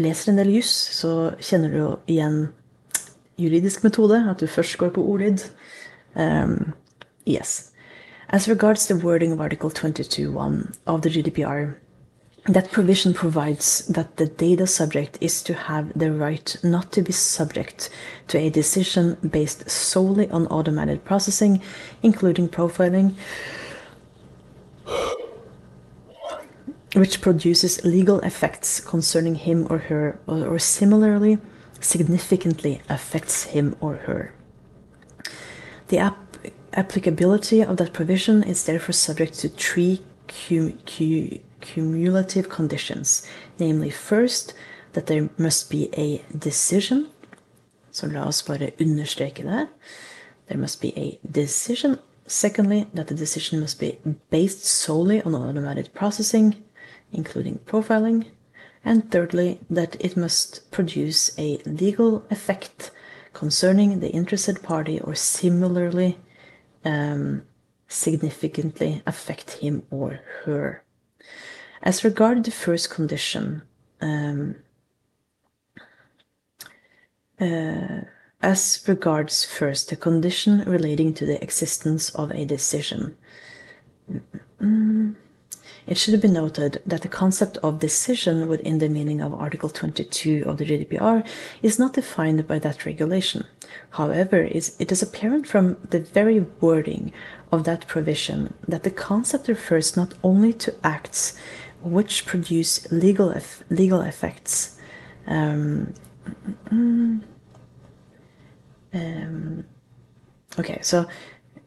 leser 0.00 0.32
en 0.32 0.40
del 0.40 0.54
juss, 0.54 0.72
så 0.96 1.34
kjenner 1.42 1.74
du 1.74 1.82
igjen 2.10 2.48
juridisk 3.40 3.84
metode, 3.84 4.30
at 4.30 4.40
du 4.40 4.46
først 4.46 4.78
går 4.78 4.88
på 4.88 5.04
ordlyd. 5.04 5.38
Um, 6.16 6.72
yes. 7.26 7.70
As 8.28 8.48
regards 8.48 8.86
the 8.86 8.96
wording 8.96 9.32
of 9.32 9.40
Article 9.40 9.70
22.1 9.70 10.72
of 10.86 11.02
the 11.02 11.10
GDPR, 11.10 11.74
that 12.46 12.70
provision 12.70 13.12
provides 13.12 13.86
that 13.86 14.16
the 14.16 14.26
data 14.26 14.66
subject 14.66 15.18
is 15.20 15.42
to 15.42 15.54
have 15.54 15.92
the 15.94 16.12
right 16.12 16.56
not 16.62 16.92
to 16.92 17.02
be 17.02 17.12
subject 17.12 17.90
to 18.28 18.38
a 18.38 18.50
decision 18.50 19.16
based 19.28 19.68
solely 19.68 20.28
on 20.30 20.46
automated 20.46 21.04
processing, 21.04 21.60
including 22.02 22.48
profiling, 22.48 23.14
which 26.94 27.20
produces 27.20 27.84
legal 27.84 28.20
effects 28.20 28.80
concerning 28.80 29.34
him 29.34 29.66
or 29.70 29.78
her, 29.78 30.18
or, 30.26 30.46
or 30.46 30.58
similarly 30.58 31.38
significantly 31.80 32.82
affects 32.88 33.44
him 33.44 33.74
or 33.80 33.96
her. 33.96 34.32
The 35.88 35.98
ap 35.98 36.16
applicability 36.72 37.62
of 37.62 37.76
that 37.78 37.92
provision 37.92 38.44
is 38.44 38.64
therefore 38.64 38.92
subject 38.92 39.34
to 39.40 39.48
three 39.48 40.02
cumulative 41.60 42.48
conditions, 42.48 43.26
namely 43.58 43.90
first 43.90 44.54
that 44.92 45.06
there 45.06 45.28
must 45.36 45.68
be 45.68 45.90
a 45.96 46.24
decision. 46.36 47.08
So 47.90 48.06
la 48.06 48.26
oss 48.26 48.42
bare 48.42 48.72
understreke 48.78 49.42
det. 49.42 49.68
There 50.46 50.58
must 50.58 50.80
be 50.80 50.92
a 50.96 51.18
decision. 51.28 51.98
Secondly, 52.26 52.86
that 52.94 53.08
the 53.08 53.14
decision 53.14 53.60
must 53.60 53.80
be 53.80 53.98
based 54.30 54.64
solely 54.64 55.20
on 55.22 55.34
automated 55.34 55.92
processing, 55.92 56.54
including 57.12 57.58
profiling. 57.66 58.26
And 58.84 59.10
thirdly, 59.10 59.60
that 59.68 59.96
it 60.00 60.16
must 60.16 60.70
produce 60.70 61.38
a 61.38 61.58
legal 61.66 62.24
effect 62.30 62.90
concerning 63.32 64.00
the 64.00 64.10
interested 64.10 64.62
party 64.62 65.00
or 65.00 65.14
similarly 65.14 66.18
um, 66.84 67.42
significantly 67.88 69.02
affect 69.06 69.50
him 69.52 69.82
or 69.90 70.20
her. 70.44 70.82
As 71.82 72.04
regard 72.04 72.44
the 72.44 72.50
first 72.50 72.90
condition, 72.90 73.62
um, 74.00 74.56
uh, 77.40 78.02
as 78.42 78.82
regards 78.86 79.44
first 79.44 79.90
the 79.90 79.96
condition 79.96 80.64
relating 80.64 81.14
to 81.14 81.26
the 81.26 81.42
existence 81.42 82.10
of 82.10 82.30
a 82.32 82.44
decision, 82.44 83.16
it 85.90 85.98
should 85.98 86.18
be 86.20 86.28
noted 86.28 86.80
that 86.86 87.02
the 87.02 87.08
concept 87.08 87.58
of 87.64 87.80
decision 87.80 88.46
within 88.46 88.78
the 88.78 88.88
meaning 88.88 89.20
of 89.20 89.34
Article 89.34 89.68
22 89.68 90.44
of 90.46 90.56
the 90.56 90.64
GDPR 90.64 91.26
is 91.62 91.80
not 91.80 91.94
defined 91.94 92.46
by 92.46 92.60
that 92.60 92.86
regulation. 92.86 93.44
However, 93.90 94.40
it 94.40 94.92
is 94.92 95.02
apparent 95.02 95.48
from 95.48 95.76
the 95.90 95.98
very 95.98 96.46
wording 96.60 97.12
of 97.50 97.64
that 97.64 97.88
provision 97.88 98.54
that 98.68 98.84
the 98.84 98.92
concept 98.92 99.48
refers 99.48 99.96
not 99.96 100.14
only 100.22 100.52
to 100.52 100.72
acts 100.84 101.36
which 101.82 102.24
produce 102.24 102.86
legal 102.92 103.32
eff 103.32 103.64
legal 103.68 104.02
effects. 104.02 104.78
Um, 105.26 105.94
um, 106.70 107.24
okay, 110.56 110.78
so 110.82 111.08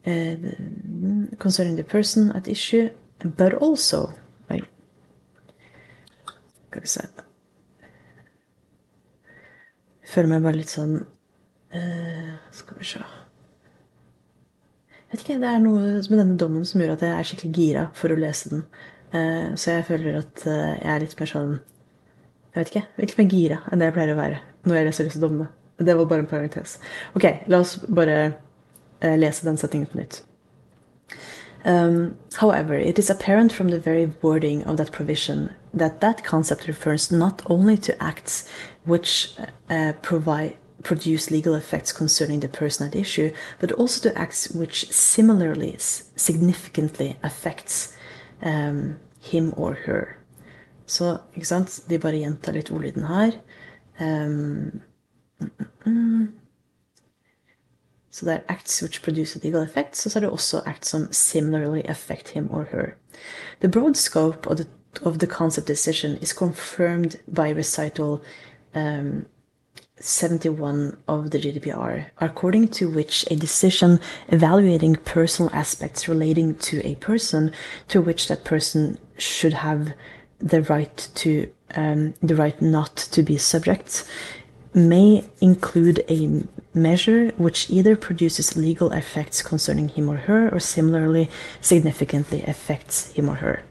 uh, 0.06 0.36
concerning 1.38 1.76
the 1.76 1.84
person 1.84 2.32
at 2.32 2.48
issue, 2.48 2.88
but 3.24 3.56
also, 3.60 4.06
right? 4.50 4.68
Skal 6.68 6.84
vi 6.84 6.94
se 6.94 7.08
føler 10.14 10.30
meg 10.30 10.44
bare 10.46 10.60
litt 10.60 10.72
sånn 10.72 10.94
uh, 11.00 12.32
Skal 12.54 12.80
vi 12.80 12.86
se 12.88 13.02
Jeg 13.02 13.06
vet 15.12 15.22
ikke, 15.22 15.40
Det 15.42 15.50
er 15.50 15.60
noe 15.62 15.80
med 15.98 16.18
denne 16.18 16.40
dommen 16.40 16.64
som 16.68 16.82
gjør 16.82 16.94
at 16.96 17.04
jeg 17.06 17.14
er 17.16 17.28
skikkelig 17.30 17.54
gira 17.54 17.84
for 17.94 18.08
å 18.10 18.18
lese 18.18 18.50
den. 18.50 18.62
Uh, 19.14 19.48
så 19.54 19.76
jeg 19.76 19.88
føler 19.90 20.12
at 20.22 20.36
uh, 20.48 20.72
jeg 20.74 20.90
er 20.94 21.02
litt 21.04 21.20
mer 21.20 21.30
sånn 21.30 21.52
Jeg 21.58 22.60
vet 22.60 22.72
ikke. 22.72 22.86
Litt 23.02 23.18
mer 23.18 23.28
gira 23.30 23.58
enn 23.70 23.80
det 23.82 23.88
jeg 23.90 23.96
pleier 23.98 24.14
å 24.14 24.20
være 24.20 24.38
når 24.64 24.74
jeg 24.78 24.86
leser 24.88 25.10
disse 25.10 25.22
dommene. 25.22 25.48
Det 25.76 25.94
var 25.98 26.06
bare 26.08 26.22
en 26.22 26.30
parentes. 26.30 26.70
Ok, 27.18 27.26
la 27.50 27.56
oss 27.60 27.72
bare 27.84 28.16
lese 29.18 29.44
den 29.44 29.58
settingen 29.60 29.90
på 29.90 29.98
nytt. 29.98 30.14
Um, 31.64 32.18
however, 32.34 32.74
it 32.74 32.98
is 32.98 33.10
apparent 33.10 33.52
from 33.52 33.68
the 33.68 33.78
very 33.78 34.12
wording 34.20 34.64
of 34.64 34.76
that 34.76 34.92
provision 34.92 35.54
that 35.72 36.00
that 36.00 36.22
concept 36.22 36.66
refers 36.66 37.10
not 37.10 37.42
only 37.46 37.76
to 37.78 38.02
acts 38.02 38.48
which 38.84 39.34
uh, 39.70 39.92
provide 40.02 40.56
produce 40.82 41.30
legal 41.30 41.54
effects 41.54 41.92
concerning 41.92 42.40
the 42.40 42.48
person 42.48 42.86
at 42.86 42.94
issue, 42.94 43.32
but 43.58 43.72
also 43.72 44.08
to 44.08 44.18
acts 44.18 44.50
which 44.50 44.90
similarly 44.90 45.74
significantly 45.78 47.16
affects 47.22 47.94
um, 48.42 49.00
him 49.20 49.54
or 49.56 49.74
her. 49.86 50.18
Så 50.86 51.18
ikke 51.34 51.46
sant, 51.46 51.80
de 51.88 51.98
bare 51.98 52.18
gjentar 52.20 52.52
litt 52.52 52.70
ordlyden 52.70 53.06
her. 53.08 53.32
Um, 53.98 54.82
mm, 55.40 55.50
mm. 55.86 56.26
Så 58.14 58.26
det 58.26 58.34
er 58.34 58.40
acts 58.48 58.82
which 58.82 59.02
produce 59.02 59.40
legal 59.42 59.62
effects, 59.62 60.06
og 60.06 60.12
så 60.12 60.18
er 60.18 60.20
det 60.20 60.30
også 60.30 60.62
acts 60.66 60.88
som 60.88 61.12
similarly 61.12 61.82
affect 61.84 62.28
him 62.28 62.50
or 62.50 62.66
her. 62.70 62.86
The 63.60 63.68
broad 63.68 63.94
scope 63.94 64.50
of 64.50 64.56
the, 64.56 64.66
of 65.02 65.18
the 65.18 65.26
concept 65.26 65.68
decision 65.68 66.18
is 66.22 66.28
confirmed 66.28 67.16
by 67.26 67.52
recital 67.52 68.20
um, 68.74 69.26
71 70.00 70.96
of 71.08 71.30
the 71.30 71.38
GDPR, 71.38 72.04
according 72.20 72.68
to 72.68 72.88
which 72.88 73.24
a 73.30 73.36
decision 73.36 73.98
evaluating 74.28 74.96
personal 74.96 75.50
aspects 75.52 76.08
relating 76.08 76.54
to 76.54 76.80
a 76.84 76.94
person 76.96 77.50
to 77.88 78.00
which 78.00 78.28
that 78.28 78.44
person 78.44 78.96
should 79.18 79.54
have 79.54 79.92
the 80.38 80.62
right 80.62 81.08
to 81.14 81.48
um, 81.74 82.14
the 82.22 82.36
right 82.36 82.62
not 82.62 82.96
to 82.96 83.22
be 83.22 83.38
subject 83.38 84.04
may 84.74 85.24
include 85.40 86.04
a 86.08 86.42
measure 86.74 87.30
which 87.36 87.70
either 87.70 87.96
produces 87.96 88.56
legal 88.56 88.92
effects 88.92 89.42
concerning 89.42 89.88
him 89.88 90.08
or 90.08 90.16
her 90.16 90.48
or 90.52 90.58
similarly 90.58 91.30
significantly 91.60 92.42
affects 92.42 93.12
him 93.12 93.28
or 93.28 93.36
her. 93.36 93.62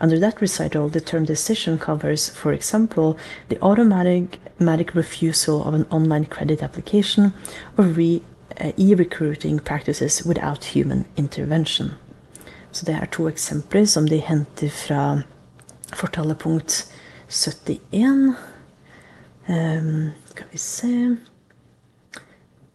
Under 0.00 0.18
that 0.18 0.40
recital, 0.40 0.88
the 0.88 1.00
term 1.00 1.24
decision 1.24 1.78
covers, 1.78 2.30
for 2.30 2.52
example, 2.52 3.18
the 3.48 3.58
automatic, 3.60 4.38
refusal 4.94 5.64
of 5.64 5.74
an 5.74 5.86
online 5.90 6.24
credit 6.24 6.62
application 6.62 7.34
or 7.76 7.84
re, 7.84 8.22
uh, 8.60 8.72
e-recruiting 8.76 9.58
practices 9.58 10.24
without 10.24 10.64
human 10.64 11.04
intervention. 11.16 11.90
Så 12.72 12.84
det 12.84 12.94
er 12.94 13.06
to 13.06 13.28
eksempler 13.28 13.84
som 13.84 14.08
de 14.08 14.18
henter 14.18 14.68
fra 14.68 15.22
fortalepunkt 15.94 16.92
71. 17.28 18.34
Um, 19.48 20.10
skal 20.36 20.46
vi 20.52 20.58
se 20.58 21.16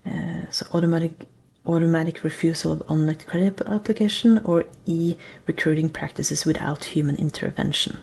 uh, 0.05 0.11
So 0.51 0.65
automatic 0.73 1.11
automatic 1.65 2.23
refusal 2.23 2.71
of 2.71 2.81
unlocked 2.89 3.27
credit 3.27 3.61
application 3.67 4.39
or 4.45 4.63
e 4.85 5.15
recruiting 5.47 5.89
practices 5.89 6.45
without 6.45 6.83
human 6.95 7.15
intervention. 7.17 7.97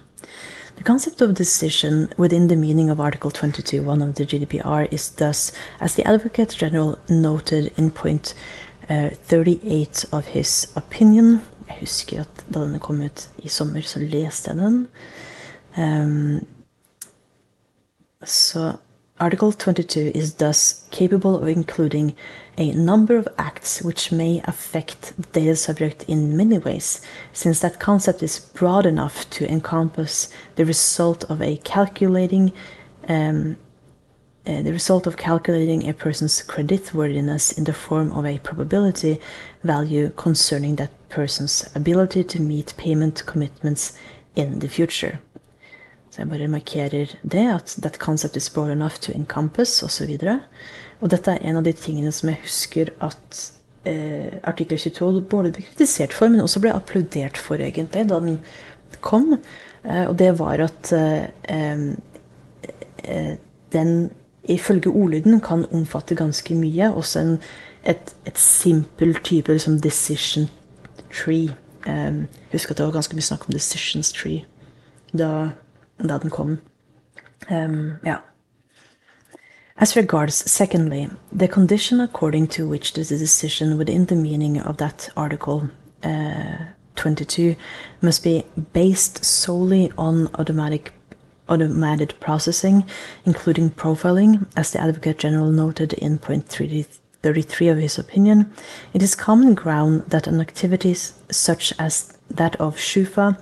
The 0.76 0.84
concept 0.84 1.20
of 1.20 1.34
decision 1.34 2.08
within 2.16 2.46
the 2.48 2.56
meaning 2.56 2.88
of 2.90 3.00
Article 3.00 3.30
22.1 3.32 4.08
of 4.08 4.14
the 4.14 4.24
GDPR 4.24 4.86
is 4.92 5.10
thus, 5.10 5.52
as 5.80 5.94
the 5.96 6.04
Advocate 6.04 6.54
General 6.56 6.96
noted 7.08 7.72
in 7.76 7.90
point 7.90 8.34
uh, 8.88 9.10
38 9.26 10.04
of 10.12 10.26
his 10.26 10.68
opinion 10.76 11.40
Jeg 11.68 11.76
husker 11.80 12.20
at 12.20 12.44
da 12.48 12.62
denne 12.62 12.78
kom 12.78 13.02
ut 13.04 13.28
i 13.38 13.48
sommer, 13.48 13.82
så 13.82 13.98
leste 14.00 14.50
jeg 14.50 14.56
den. 14.56 14.88
Um, 15.76 16.46
so 18.24 18.78
Article 19.20 19.50
22 19.50 20.12
is 20.14 20.34
thus 20.34 20.84
capable 20.92 21.42
of 21.42 21.48
including 21.48 22.14
a 22.56 22.72
number 22.72 23.16
of 23.16 23.26
acts 23.36 23.82
which 23.82 24.12
may 24.12 24.40
affect 24.44 25.12
the 25.16 25.40
data 25.40 25.56
subject 25.56 26.04
in 26.04 26.36
many 26.36 26.58
ways, 26.58 27.00
since 27.32 27.58
that 27.60 27.80
concept 27.80 28.22
is 28.22 28.38
broad 28.38 28.86
enough 28.86 29.28
to 29.30 29.50
encompass 29.50 30.28
the 30.54 30.64
result 30.64 31.24
of 31.24 31.42
a 31.42 31.56
calculating 31.58 32.52
um, 33.08 33.56
uh, 34.46 34.62
the 34.62 34.72
result 34.72 35.06
of 35.06 35.16
calculating 35.16 35.88
a 35.88 35.92
person's 35.92 36.42
creditworthiness 36.42 37.58
in 37.58 37.64
the 37.64 37.72
form 37.72 38.12
of 38.12 38.24
a 38.24 38.38
probability 38.38 39.20
value 39.64 40.10
concerning 40.16 40.76
that 40.76 40.90
person's 41.08 41.68
ability 41.74 42.22
to 42.22 42.40
meet 42.40 42.72
payment 42.76 43.26
commitments 43.26 43.98
in 44.36 44.60
the 44.60 44.68
future. 44.68 45.20
Så 46.18 46.24
jeg 46.24 46.30
bare 46.32 46.46
markerer 46.50 47.12
det, 47.22 47.44
at 47.46 47.76
that 47.78 47.98
concept 48.02 48.36
is 48.36 48.50
broad 48.50 48.72
enough 48.72 48.98
to 48.98 49.12
encompass, 49.12 49.82
osv. 49.86 50.16
Og, 50.18 50.40
og 51.00 51.12
dette 51.12 51.30
er 51.30 51.44
en 51.46 51.60
av 51.60 51.62
de 51.62 51.72
tingene 51.78 52.10
som 52.10 52.32
jeg 52.32 52.40
husker 52.42 52.90
at 53.06 53.42
eh, 53.86 54.34
artikkel 54.42 54.80
22 54.82 55.22
både 55.30 55.52
ble 55.54 55.62
kritisert 55.62 56.16
for, 56.16 56.26
men 56.26 56.42
også 56.42 56.64
ble 56.64 56.74
applaudert 56.74 57.38
for, 57.38 57.62
egentlig, 57.62 58.08
da 58.10 58.18
den 58.18 58.40
kom. 58.98 59.36
Eh, 59.84 60.08
og 60.08 60.18
det 60.18 60.32
var 60.40 60.66
at 60.66 60.92
eh, 60.98 61.30
eh 61.46 63.36
den 63.72 64.10
ifølge 64.48 64.90
ordlyden 64.90 65.40
kan 65.40 65.66
omfatte 65.70 66.18
ganske 66.18 66.54
mye. 66.58 66.90
Også 66.90 67.20
en, 67.20 67.34
et, 67.86 68.14
et 68.26 68.38
simpel 68.38 69.14
type 69.22 69.52
liksom 69.52 69.78
decision 69.80 70.48
tree. 71.14 71.54
Um, 71.86 72.26
husk 72.50 72.70
at 72.70 72.80
det 72.80 72.86
var 72.86 72.96
ganske 72.96 73.14
mye 73.14 73.28
snakk 73.28 73.46
om 73.46 73.54
decisions 73.54 74.10
tree 74.12 74.42
da 75.12 75.50
da 75.98 76.18
den 76.18 76.30
kom. 76.30 76.60
Um, 77.50 77.98
ja. 78.04 78.22
As 79.76 79.96
regards, 79.96 80.50
secondly, 80.50 81.08
the 81.30 81.46
condition 81.46 82.00
according 82.00 82.48
to 82.48 82.68
which 82.68 82.94
the 82.94 83.04
decision 83.04 83.78
within 83.78 84.06
the 84.06 84.16
meaning 84.16 84.60
of 84.60 84.76
that 84.78 85.08
article 85.16 85.70
uh, 86.02 86.64
22 86.96 87.54
must 88.02 88.24
be 88.24 88.44
based 88.72 89.24
solely 89.24 89.92
on 89.96 90.28
automatic 90.34 90.92
automated 91.48 92.14
processing, 92.20 92.84
including 93.24 93.70
profiling, 93.70 94.46
as 94.56 94.72
the 94.72 94.80
Advocate 94.80 95.18
General 95.18 95.50
noted 95.50 95.92
in 95.94 96.18
point 96.18 96.46
33 96.48 97.68
of 97.68 97.78
his 97.78 97.98
opinion, 97.98 98.52
it 98.92 99.02
is 99.02 99.14
common 99.14 99.54
ground 99.54 100.04
that 100.08 100.26
an 100.26 100.40
activity 100.40 100.94
such 100.94 101.72
as 101.78 102.12
that 102.30 102.56
of 102.56 102.76
SCHUFA 102.76 103.38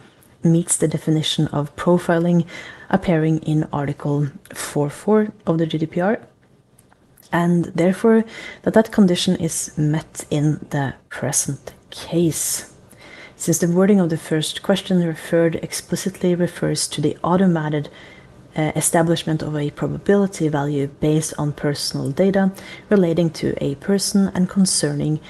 meets 0.46 0.76
the 0.76 0.88
definition 0.88 1.46
of 1.48 1.74
profiling 1.76 2.46
appearing 2.88 3.38
in 3.38 3.68
Article 3.72 4.28
4.4 4.50 5.32
of 5.46 5.58
the 5.58 5.66
GDPR, 5.66 6.22
and 7.32 7.66
therefore 7.66 8.24
that 8.62 8.74
that 8.74 8.92
condition 8.92 9.36
is 9.36 9.76
met 9.76 10.24
in 10.30 10.66
the 10.70 10.94
present 11.08 11.74
case. 11.90 12.72
Since 13.36 13.58
the 13.58 13.68
wording 13.68 14.00
of 14.00 14.08
the 14.08 14.16
first 14.16 14.62
question 14.62 15.04
referred 15.04 15.56
explicitly 15.56 16.34
refers 16.34 16.88
to 16.88 17.00
the 17.00 17.18
automated 17.22 17.90
uh, 18.56 18.72
establishment 18.74 19.42
of 19.42 19.54
a 19.54 19.70
probability 19.70 20.48
value 20.48 20.86
based 20.86 21.34
on 21.36 21.52
personal 21.52 22.10
data 22.10 22.50
relating 22.88 23.28
to 23.30 23.54
a 23.62 23.74
person 23.74 24.32
and 24.34 24.48
concerning 24.48 25.20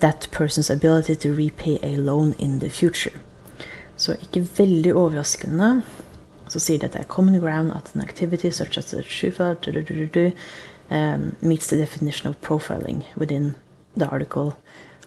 that 0.00 0.26
person's 0.30 0.70
ability 0.70 1.14
to 1.16 1.34
repay 1.34 1.78
a 1.82 1.96
loan 1.96 2.32
in 2.38 2.60
the 2.60 2.70
future. 2.70 3.20
Så 4.02 4.16
ikke 4.18 4.42
veldig 4.58 4.94
overraskende 4.98 5.82
så 6.50 6.60
sier 6.60 6.80
de 6.80 6.88
at 6.88 6.96
det 6.96 7.04
er 7.04 7.08
common 7.08 7.38
ground 7.40 7.70
at 7.72 7.92
an 7.94 8.02
activity 8.02 8.50
such 8.50 8.78
as 8.78 8.94
shufa 9.06 9.54
um, 10.90 11.36
meets 11.40 11.68
the 11.68 11.76
definition 11.76 12.28
of 12.28 12.36
profiling 12.40 13.04
within 13.16 13.54
the 13.96 14.06
article 14.06 14.52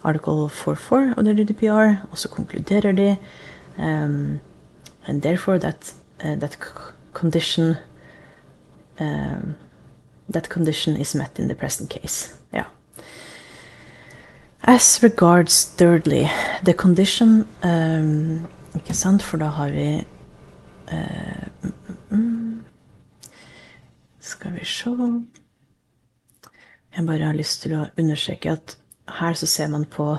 article 0.03 0.49
4.4 0.49 1.17
of 1.17 1.25
the 1.25 1.33
GDPR. 1.33 2.07
Og 2.11 2.17
så 2.17 2.29
konkluderer 2.29 2.91
de 2.91 3.17
um, 3.77 4.39
and 5.07 5.21
therefore 5.21 5.59
that, 5.59 5.93
uh, 6.23 6.35
that 6.35 6.57
condition 7.13 7.75
um, 8.99 9.55
that 10.31 10.49
condition 10.49 10.97
is 10.97 11.15
met 11.15 11.39
in 11.39 11.47
the 11.47 11.55
present 11.55 11.89
case. 11.89 12.33
Yeah. 12.53 12.65
As 14.63 15.03
regards 15.03 15.65
thirdly, 15.65 16.29
the 16.63 16.73
condition 16.73 17.47
um, 17.63 18.47
Ikke 18.75 18.95
sant, 18.97 19.23
for 19.23 19.39
da 19.39 19.49
har 19.55 19.71
vi 19.71 19.87
uh, 20.91 21.69
mm, 22.11 22.65
Skal 24.19 24.57
vi 24.57 24.65
se 24.67 24.91
Jeg 26.95 27.05
bare 27.07 27.25
har 27.25 27.37
lyst 27.37 27.63
til 27.63 27.75
å 27.77 27.87
understreke 27.99 28.55
at 28.55 28.77
her 29.19 29.33
så 29.37 29.47
ser 29.47 29.67
man 29.71 29.85
på 29.85 30.15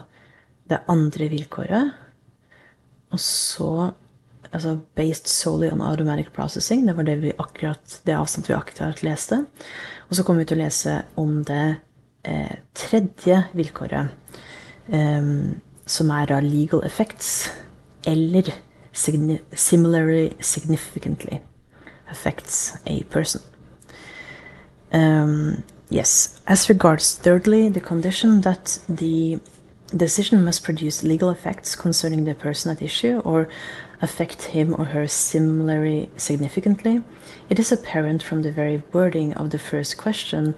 det 0.69 0.79
andre 0.89 1.29
vilkåret. 1.33 1.95
Og 3.13 3.21
så 3.21 3.93
altså 4.53 4.77
based 4.95 5.27
solely 5.27 5.71
on 5.73 5.81
automatic 5.81 6.33
processing. 6.35 6.87
Det 6.87 6.97
var 6.97 7.03
det, 7.03 7.17
vi 7.23 7.33
akkurat, 7.39 8.01
det 8.07 8.17
avsnittet 8.17 8.51
vi 8.51 8.57
akkurat 8.59 9.03
leste. 9.03 9.45
Og 10.09 10.17
så 10.17 10.23
kommer 10.23 10.45
vi 10.45 10.51
til 10.51 10.61
å 10.61 10.65
lese 10.65 10.97
om 11.17 11.43
det 11.49 11.77
eh, 12.25 12.57
tredje 12.77 13.43
vilkåret, 13.57 14.13
eh, 14.89 15.31
som 15.87 16.11
er 16.11 16.29
da 16.31 16.41
legal 16.45 16.85
effects 16.87 17.49
eller 18.07 18.45
similarly 18.93 20.33
significantly 20.41 21.41
affects 22.11 22.79
a 22.87 23.03
person. 23.05 23.43
Um, 24.93 25.65
yes, 25.91 26.41
as 26.47 26.69
regards 26.69 27.17
thirdly, 27.17 27.69
the 27.69 27.81
condition 27.81 28.41
that 28.43 28.79
the 28.89 29.41
decision 29.95 30.45
must 30.45 30.65
produce 30.65 31.03
legal 31.03 31.31
effects 31.31 31.77
concerning 31.77 32.25
the 32.25 32.35
person 32.35 32.71
at 32.71 32.83
issue 32.83 33.21
or 33.25 33.49
affect 34.03 34.43
him 34.43 34.75
or 34.79 34.85
her 34.85 35.07
similarly 35.07 36.11
significantly, 36.17 37.03
it 37.49 37.59
is 37.59 37.73
apparent 37.73 38.23
from 38.23 38.43
the 38.43 38.53
very 38.53 38.83
wording 38.93 39.33
of 39.35 39.51
the 39.51 39.59
first 39.59 39.97
question 39.97 40.55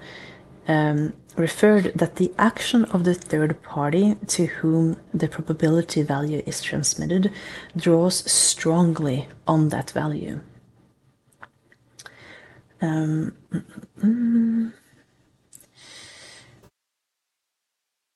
um, 0.66 1.12
referred 1.38 1.92
that 1.94 2.16
the 2.16 2.32
action 2.38 2.84
of 2.86 3.04
the 3.04 3.14
third 3.14 3.62
party 3.62 4.16
to 4.26 4.46
whom 4.46 4.96
the 5.14 5.28
probability 5.28 6.02
value 6.02 6.42
is 6.46 6.60
transmitted 6.60 7.30
draws 7.76 8.30
strongly 8.30 9.28
on 9.46 9.68
that 9.68 9.90
value. 9.90 10.40
Um, 12.80 13.34
mm. 14.02 14.72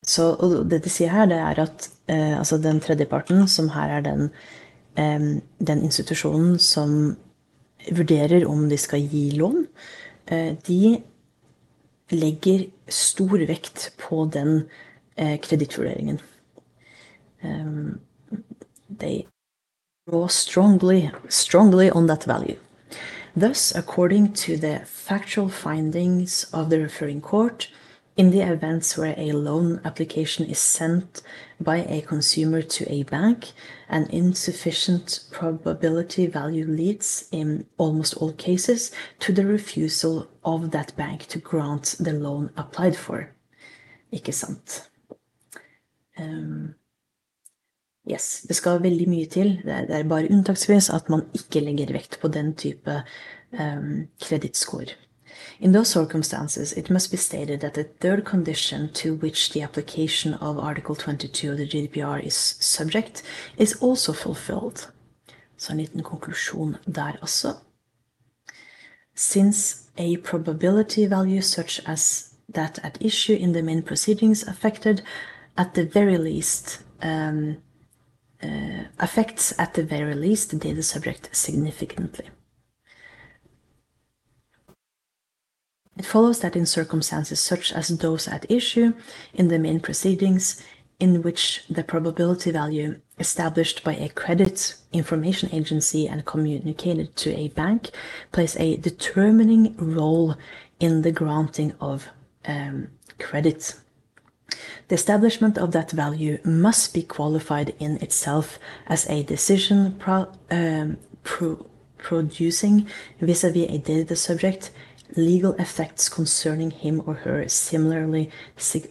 Så 0.02 0.35
det 0.66 0.82
de 0.85 0.90
sier 0.90 1.12
her, 1.14 1.28
det 1.30 1.38
er 1.38 1.61
at 1.62 1.87
eh, 2.11 2.38
altså 2.38 2.58
den 2.58 2.80
tredjeparten, 2.82 3.46
som 3.48 3.70
her 3.70 3.98
er 3.98 4.00
den, 4.02 4.30
eh, 4.98 5.38
den 5.62 5.85
institusjonen 5.87 6.58
som 6.58 7.16
vurderer 7.90 8.46
om 8.46 8.68
de 8.68 8.78
skal 8.78 9.06
gi 9.08 9.30
lån, 9.38 9.66
eh, 10.26 10.56
de 10.66 11.02
legger 12.11 12.66
stor 12.92 13.46
vekt 13.48 13.92
på 13.98 14.24
den 14.24 14.68
eh, 15.16 15.40
kredittvurderingen. 15.40 16.20
Um, 17.42 18.00
they 18.88 19.26
draw 20.07 20.28
strongly, 20.28 21.11
strongly 21.28 21.90
on 21.90 22.07
that 22.07 22.24
value. 22.24 22.59
Thus, 23.35 23.74
according 23.74 24.35
to 24.35 24.57
the 24.57 24.83
factual 24.85 25.48
findings 25.48 26.44
of 26.52 26.68
the 26.68 26.78
referring 26.78 27.20
court, 27.20 27.68
in 28.16 28.31
the 28.31 28.40
events 28.40 28.96
where 28.96 29.14
a 29.16 29.33
loan 29.33 29.81
application 29.85 30.44
is 30.46 30.59
sent 30.59 31.22
by 31.61 31.79
a 31.79 32.03
consumer 32.03 32.62
to 32.62 32.92
a 32.92 33.05
bank, 33.05 33.53
an 33.88 34.07
insufficient 34.11 35.20
probability 35.31 36.27
value 36.27 36.66
leads, 36.66 37.29
in 37.31 37.66
almost 37.79 38.14
all 38.18 38.33
cases, 38.33 38.90
to 39.20 39.33
the 39.33 39.46
refusal 39.46 40.29
of 40.44 40.70
that 40.72 40.94
bank 40.96 41.27
to 41.29 41.38
grant 41.38 41.96
the 41.98 42.12
loan 42.12 42.51
applied 42.57 42.96
for. 42.96 43.31
Ikke 44.12 44.33
sant? 44.33 44.90
Um, 46.18 46.75
Yes, 48.03 48.42
det 48.48 48.57
skal 48.59 48.83
veldig 48.83 49.05
mye 49.07 49.27
til. 49.31 49.53
Det 49.62 49.94
er, 49.94 50.03
bare 50.11 50.27
unntaksvis 50.27 50.88
at 50.90 51.07
man 51.12 51.22
ikke 51.38 51.61
legger 51.62 51.92
vekt 51.94 52.18
på 52.18 52.29
den 52.35 52.51
type 52.59 52.96
um, 53.55 54.09
kredittscore. 54.18 54.96
In 55.60 55.72
those 55.72 55.88
circumstances, 55.88 56.72
it 56.72 56.90
must 56.90 57.10
be 57.10 57.16
stated 57.16 57.60
that 57.60 57.74
the 57.74 57.84
third 57.84 58.24
condition 58.24 58.92
to 58.94 59.14
which 59.14 59.52
the 59.52 59.62
application 59.62 60.34
of 60.34 60.58
Article 60.58 60.94
22 60.94 61.52
of 61.52 61.58
the 61.58 61.68
GDPR 61.68 62.22
is 62.22 62.56
subject 62.60 63.22
is 63.56 63.74
also 63.80 64.12
fulfilled. 64.12 64.88
Så 65.56 65.72
en 65.72 65.78
liten 65.78 66.02
konklusjon 66.02 66.76
der 66.86 67.12
også. 67.22 67.54
Since 69.14 69.76
a 69.98 70.16
probability 70.16 71.06
value 71.06 71.42
such 71.42 71.80
as 71.86 72.32
that 72.54 72.78
at 72.82 72.98
issue 73.00 73.34
in 73.34 73.52
the 73.52 73.62
main 73.62 73.82
proceedings 73.82 74.42
affected 74.42 75.02
at 75.56 75.74
the 75.74 75.84
very 75.84 76.18
least 76.18 76.82
um, 77.02 77.56
uh, 78.42 78.84
affects 78.98 79.52
at 79.58 79.74
the 79.74 79.82
very 79.82 80.14
least 80.14 80.50
the 80.50 80.58
data 80.58 80.82
subject 80.82 81.28
significantly. 81.32 82.24
It 85.96 86.07
follows 86.07 86.40
that 86.40 86.57
in 86.57 86.66
circumstances 86.66 87.40
such 87.40 87.72
as 87.72 87.88
those 87.88 88.26
at 88.26 88.50
issue 88.50 88.94
in 89.35 89.48
the 89.48 89.59
main 89.59 89.81
proceedings, 89.81 90.62
in 91.02 91.20
which 91.22 91.64
the 91.68 91.83
probability 91.83 92.52
value 92.52 93.00
established 93.18 93.83
by 93.83 93.94
a 93.96 94.09
credit 94.09 94.76
information 94.92 95.48
agency 95.52 96.07
and 96.07 96.24
communicated 96.24 97.16
to 97.16 97.37
a 97.37 97.48
bank 97.48 97.90
plays 98.31 98.57
a 98.57 98.76
determining 98.76 99.76
role 99.76 100.37
in 100.78 101.02
the 101.02 101.11
granting 101.11 101.74
of 101.81 102.09
um, 102.46 102.88
credit. 103.18 103.74
The 104.88 104.94
establishment 104.94 105.59
of 105.59 105.72
that 105.72 105.90
value 105.90 106.38
must 106.44 106.94
be 106.94 107.02
qualified 107.02 107.74
in 107.81 107.96
itself 107.96 108.59
as 108.87 109.09
a 109.09 109.24
decision 109.24 109.96
pro, 109.98 110.28
um, 110.50 110.98
pro, 111.24 111.66
producing 111.98 112.87
vis-a-vis 113.20 113.66
-vis 113.66 113.74
a 113.74 113.78
data 113.78 114.16
subject 114.16 114.70
legal 115.16 115.53
effects 115.55 116.09
concerning 116.09 116.70
him 116.70 117.03
or 117.07 117.14
her 117.14 117.48
similarly 117.48 118.31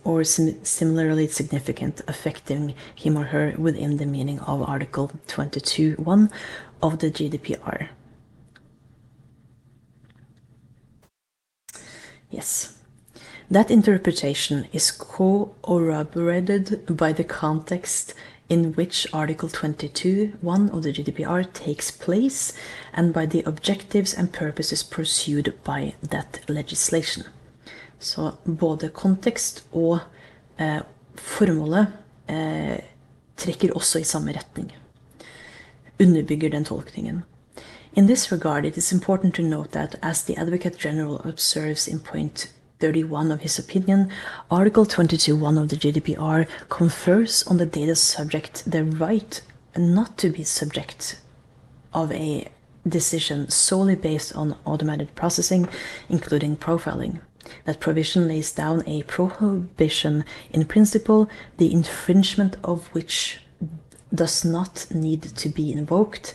or 0.04 0.24
sim 0.24 0.64
similarly 0.64 1.28
significant 1.28 2.02
affecting 2.08 2.74
him 2.96 3.18
or 3.18 3.26
her 3.26 3.54
within 3.58 3.98
the 3.98 4.06
meaning 4.06 4.40
of 4.42 4.62
Article 4.62 5.12
22.1 5.28 6.32
of 6.82 7.00
the 7.00 7.12
GDPR. 7.12 7.90
Yes. 12.30 12.78
That 13.50 13.70
interpretation 13.70 14.68
is 14.72 14.92
corroborated 14.92 16.86
by 16.88 17.12
the 17.12 17.26
context 17.26 18.14
in 18.52 18.74
which 18.76 19.08
Article 19.14 19.48
22 19.48 20.34
1 20.42 20.70
of 20.72 20.84
the 20.84 20.92
GDPR 20.92 21.46
takes 21.54 21.90
place 21.90 22.54
and 22.94 23.14
by 23.14 23.26
the 23.26 23.44
objectives 23.46 24.14
and 24.14 24.34
purposes 24.34 24.84
pursued 24.84 25.54
by 25.64 25.94
that 26.10 26.40
legislation. 26.48 27.24
Så 28.00 28.32
både 28.46 28.90
kontekst 28.90 29.64
og 29.72 30.00
eh, 30.58 30.82
formålet 31.16 31.88
eh, 32.28 32.80
trekker 33.38 33.72
også 33.76 34.00
i 34.00 34.04
samme 34.04 34.32
retning. 34.32 34.72
Underbygger 36.00 36.50
den 36.50 36.66
tolkningen. 36.66 37.24
In 37.94 38.08
this 38.08 38.32
regard, 38.32 38.66
it 38.66 38.78
is 38.78 38.92
important 38.92 39.36
to 39.36 39.42
note 39.42 39.72
that, 39.72 39.96
as 40.02 40.24
the 40.24 40.40
Advocate 40.40 40.78
General 40.80 41.22
observes 41.24 41.88
in 41.88 42.00
point 42.00 42.52
31 42.82 43.32
of 43.32 43.42
his 43.42 43.60
opinion, 43.60 44.12
Article 44.50 44.88
22.1 44.88 45.62
of 45.62 45.70
the 45.70 45.76
GDPR 45.78 46.48
confers 46.70 47.44
on 47.44 47.58
the 47.58 47.66
data 47.66 47.96
subject 47.96 48.70
the 48.70 48.84
right 48.84 49.40
not 49.78 50.18
to 50.18 50.32
be 50.32 50.44
subject 50.44 51.22
of 51.94 52.12
a 52.12 52.48
decision 52.88 53.50
solely 53.52 53.96
based 53.96 54.36
on 54.36 54.58
automated 54.66 55.14
processing, 55.14 55.70
including 56.10 56.58
profiling. 56.58 57.22
That 57.66 57.80
provision 57.80 58.28
lays 58.28 58.52
down 58.52 58.84
a 58.88 59.04
prohibition 59.04 60.26
in 60.50 60.66
principle, 60.66 61.30
the 61.58 61.72
infringement 61.72 62.58
of 62.64 62.88
which 62.88 63.42
does 64.14 64.44
not 64.44 64.88
need 64.90 65.22
to 65.22 65.50
be 65.50 65.72
invoked 65.72 66.34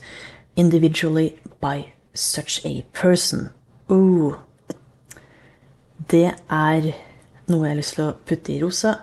individually 0.55 1.39
by 1.61 1.93
such 2.15 2.65
a 2.65 2.83
person. 2.93 3.51
Ooh, 3.91 4.41
det 6.11 6.29
er 6.53 6.93
noe 7.47 7.65
jeg 7.67 7.73
har 7.73 7.79
lyst 7.79 7.97
til 7.97 8.07
å 8.07 8.15
putte 8.29 8.55
i 8.55 8.61
rosa. 8.63 8.95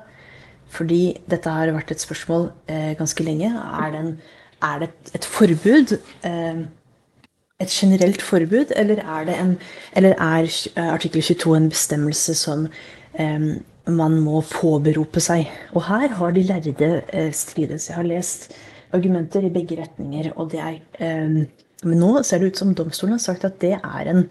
Fordi 0.73 1.01
dette 1.29 1.51
har 1.53 1.71
vært 1.75 1.93
et 1.93 2.01
spørsmål 2.01 2.47
eh, 2.71 2.93
ganske 2.97 3.25
lenge. 3.25 3.51
Er 3.51 3.93
det, 3.93 3.99
en, 3.99 4.15
er 4.65 4.79
det 4.82 4.89
et, 4.89 5.12
et, 5.19 5.27
forbud? 5.36 5.93
Eh, 6.25 6.63
et 7.62 7.75
generelt 7.75 8.23
forbud, 8.25 8.73
eller 8.75 9.03
er, 9.03 9.29
en, 9.38 9.53
eller 9.95 10.17
er 10.17 10.49
artikkel 10.89 11.21
22 11.23 11.53
en 11.60 11.69
bestemmelse 11.71 12.36
som 12.36 12.65
eh, 13.21 13.49
man 13.86 14.17
må 14.25 14.41
påberope 14.49 15.21
seg? 15.23 15.45
Og 15.77 15.86
her 15.91 16.17
har 16.17 16.34
de 16.34 16.47
lærde 16.49 16.89
eh, 17.13 17.29
strides. 17.38 17.91
Jeg 17.91 17.99
har 17.99 18.10
lest 18.10 18.49
argumenter 18.93 19.45
i 19.45 19.53
begge 19.53 19.77
retninger, 19.79 20.34
og 20.36 20.51
det 20.53 20.63
er 20.63 20.82
eh, 21.01 21.43
Men 21.84 21.99
nå 21.99 22.21
ser 22.23 22.39
det 22.39 22.53
ut 22.53 22.60
som 22.62 22.73
domstolen 22.73 23.17
har 23.17 23.21
sagt 23.21 23.43
at 23.43 23.58
det 23.60 23.73
er 23.75 24.08
en, 24.08 24.21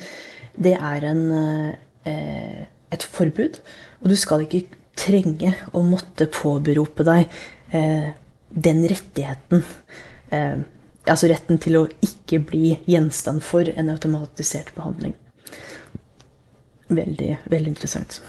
det 0.56 0.72
er 0.72 1.04
en 1.04 1.24
eh, 1.36 1.72
Eh, 1.72 1.91
et 2.08 3.04
forbud. 3.14 3.60
Og 4.02 4.10
du 4.10 4.16
skal 4.18 4.44
ikke 4.44 4.66
trenge 4.98 5.54
å 5.72 5.82
måtte 5.86 6.28
påberope 6.32 7.06
deg 7.06 7.32
eh, 7.72 8.12
den 8.52 8.84
rettigheten. 8.90 9.64
Eh, 10.32 10.60
altså 11.08 11.30
retten 11.30 11.60
til 11.62 11.80
å 11.80 11.88
ikke 12.04 12.42
bli 12.52 12.76
gjenstand 12.90 13.42
for 13.46 13.68
en 13.72 13.90
automatisert 13.92 14.74
behandling. 14.76 15.16
Veldig, 16.92 17.38
veldig 17.48 17.72
interessant. 17.72 18.20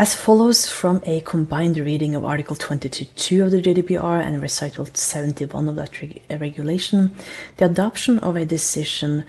As 0.00 0.14
follows 0.14 0.66
from 0.66 1.02
a 1.04 1.20
combined 1.20 1.76
reading 1.76 2.14
of 2.16 2.24
Article 2.24 2.56
22 2.56 3.44
of 3.44 3.50
the 3.50 3.60
GDPR 3.60 4.24
and 4.24 4.40
Recital 4.40 4.86
71 4.94 5.68
of 5.68 5.76
that 5.76 6.00
reg 6.00 6.22
regulation, 6.40 7.10
the 7.58 7.66
adoption 7.66 8.18
of 8.20 8.34
a 8.34 8.46
decision 8.46 9.24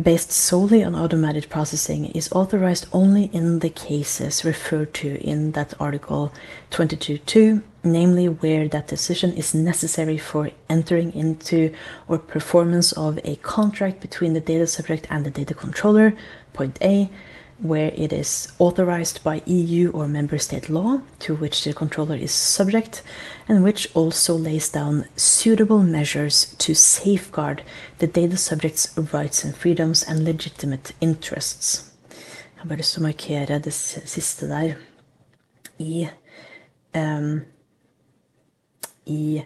based 0.00 0.30
solely 0.30 0.84
on 0.84 0.94
automated 0.94 1.48
processing 1.48 2.06
is 2.06 2.30
authorized 2.32 2.86
only 2.92 3.24
in 3.32 3.58
the 3.58 3.70
cases 3.70 4.44
referred 4.44 4.94
to 4.94 5.16
in 5.26 5.52
that 5.52 5.74
Article 5.80 6.32
22.2, 6.70 7.62
namely 7.82 8.28
where 8.28 8.68
that 8.68 8.86
decision 8.86 9.32
is 9.32 9.54
necessary 9.54 10.18
for 10.18 10.50
entering 10.68 11.12
into 11.14 11.72
or 12.06 12.18
performance 12.18 12.92
of 12.92 13.18
a 13.24 13.36
contract 13.36 14.00
between 14.00 14.34
the 14.34 14.40
data 14.40 14.66
subject 14.66 15.06
and 15.10 15.24
the 15.24 15.30
data 15.30 15.54
controller, 15.54 16.14
point 16.52 16.78
A, 16.80 17.10
where 17.60 17.90
it 17.96 18.12
is 18.12 18.52
authorized 18.60 19.24
by 19.24 19.42
EU 19.46 19.90
or 19.90 20.06
member 20.06 20.38
state 20.38 20.68
law 20.68 21.00
to 21.18 21.34
which 21.34 21.64
the 21.64 21.74
controller 21.74 22.14
is 22.14 22.30
subject, 22.30 23.02
and 23.48 23.64
which 23.64 23.88
also 23.94 24.34
lays 24.34 24.68
down 24.68 25.06
suitable 25.16 25.82
measures 25.82 26.54
to 26.58 26.74
safeguard 26.74 27.62
the 27.98 28.06
data 28.06 28.36
subject's 28.36 28.96
rights 29.12 29.44
and 29.44 29.56
freedoms 29.56 30.02
and 30.02 30.24
legitimate 30.24 30.92
interests. 31.00 31.84
Jeg 32.10 32.62
har 32.62 32.68
bare 32.68 32.78
lyst 32.78 32.94
til 32.94 33.02
å 33.02 33.06
markere 33.06 33.58
det 33.62 33.72
siste 33.72 34.48
der 34.50 34.74
i 35.78 36.08
um, 36.94 37.40
i 39.06 39.42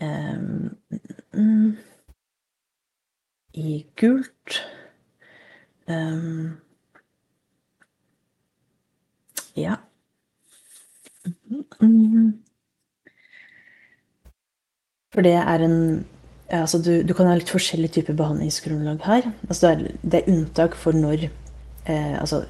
um, 0.00 0.76
mm, 1.32 1.76
i 3.52 3.86
gult. 4.00 4.62
Um, 5.86 6.56
ja. 9.56 9.76
For 15.12 15.24
det 15.24 15.36
er 15.36 15.66
en 15.66 15.78
altså 16.52 16.78
du, 16.78 17.02
du, 17.08 17.14
kan 17.16 17.28
ha 17.28 17.36
litt 17.38 17.52
forskjellige 17.52 17.98
typer 17.98 18.16
behandlingsgrunnlag 18.18 18.98
her. 19.06 19.30
Altså 19.48 19.62
det, 19.62 19.72
er, 19.72 20.00
det, 20.02 20.18
er, 20.18 20.32
unntak 20.32 20.74
for 20.76 20.96
når 20.96 21.28
eh, 21.86 22.20
altså, 22.20 22.44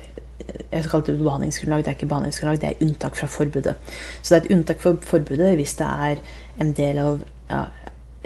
Jeg 0.73 0.85
kalte 0.91 1.13
det 1.13 1.23
behandlingsgrunnlag, 1.23 1.85
det 1.85 1.93
er 1.93 1.97
ikke 1.99 2.09
behandlingsgrunnlag, 2.11 2.61
det 2.61 2.71
er 2.71 2.87
unntak 2.87 3.17
fra 3.17 3.27
forbudet. 3.27 3.77
Så 4.23 4.35
det 4.35 4.41
er 4.41 4.45
et 4.45 4.57
unntak 4.57 4.81
for 4.83 4.99
forbudet 5.07 5.55
hvis 5.55 5.77
det 5.79 5.87
er 5.87 6.17
en 6.61 6.73
del 6.73 6.99
av, 6.99 7.21
ja, 7.51 7.63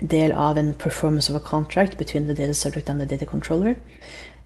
del 0.00 0.32
av 0.32 0.58
en 0.58 0.72
performance 0.74 1.32
of 1.32 1.36
a 1.36 1.44
contract 1.44 1.98
between 1.98 2.24
the 2.24 2.34
data 2.34 2.54
subject 2.54 2.88
and 2.88 3.00
the 3.00 3.06
data 3.06 3.24
controller. 3.24 3.74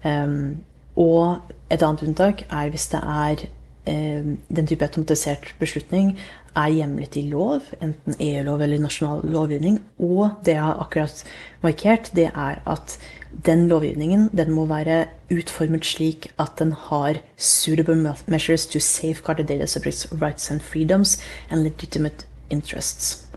Um, 0.03 0.57
og 0.95 1.37
et 1.69 1.83
annet 1.83 2.03
unntak 2.03 2.43
er 2.49 2.69
hvis 2.69 2.87
det 2.91 2.99
er 2.99 3.45
um, 3.87 4.37
den 4.55 4.67
type 4.67 4.83
automatisert 4.83 5.55
beslutning 5.59 6.17
er 6.55 6.73
hjemlet 6.75 7.15
i 7.15 7.25
lov, 7.29 7.61
enten 7.81 8.15
EU-lov 8.19 8.61
eller 8.61 8.83
nasjonal 8.83 9.23
lovgivning. 9.23 9.79
Og 9.99 10.29
det 10.45 10.57
jeg 10.57 10.63
har 10.63 10.83
akkurat 10.83 11.23
markert, 11.63 12.11
det 12.15 12.29
er 12.33 12.61
at 12.65 12.97
den 13.45 13.67
lovgivningen 13.67 14.29
den 14.35 14.51
må 14.51 14.65
være 14.67 15.05
utformet 15.31 15.85
slik 15.87 16.27
at 16.39 16.59
den 16.59 16.73
har 16.89 17.21
suitable 17.37 18.15
measures 18.27 18.65
to 18.67 18.79
safeguard 18.79 19.37
the 19.37 19.47
data 19.47 19.65
subjects' 19.65 20.07
rights 20.21 20.51
and 20.51 20.61
freedoms 20.61 21.21
and 21.49 21.63
legitimate 21.63 22.27
interests. 22.49 23.31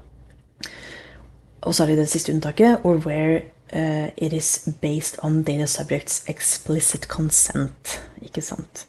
og 1.64 1.74
så 1.74 1.82
har 1.82 1.90
vi 1.90 1.96
det 1.96 2.08
siste 2.08 2.32
unntaket, 2.32 2.78
or 2.84 2.94
where 2.94 3.40
uh, 3.72 4.08
it 4.16 4.32
is 4.32 4.68
based 4.80 5.18
on 5.22 5.42
data 5.42 5.66
subjects 5.66 6.24
explicit 6.28 7.02
consent. 7.02 8.02
Ikke 8.22 8.42
sant? 8.42 8.86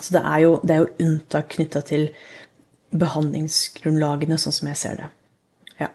Ja. 0.00 0.02
Så 0.02 0.18
det 0.18 0.24
er 0.24 0.38
jo, 0.38 0.60
det 0.62 0.70
er 0.70 0.78
jo 0.78 1.06
unntak 1.06 1.48
knytta 1.48 1.80
til 1.80 2.08
behandlingsgrunnlagene, 2.90 4.38
sånn 4.38 4.52
som 4.52 4.68
jeg 4.68 4.76
ser 4.76 4.96
det. 4.96 5.08
Ja. 5.80 5.88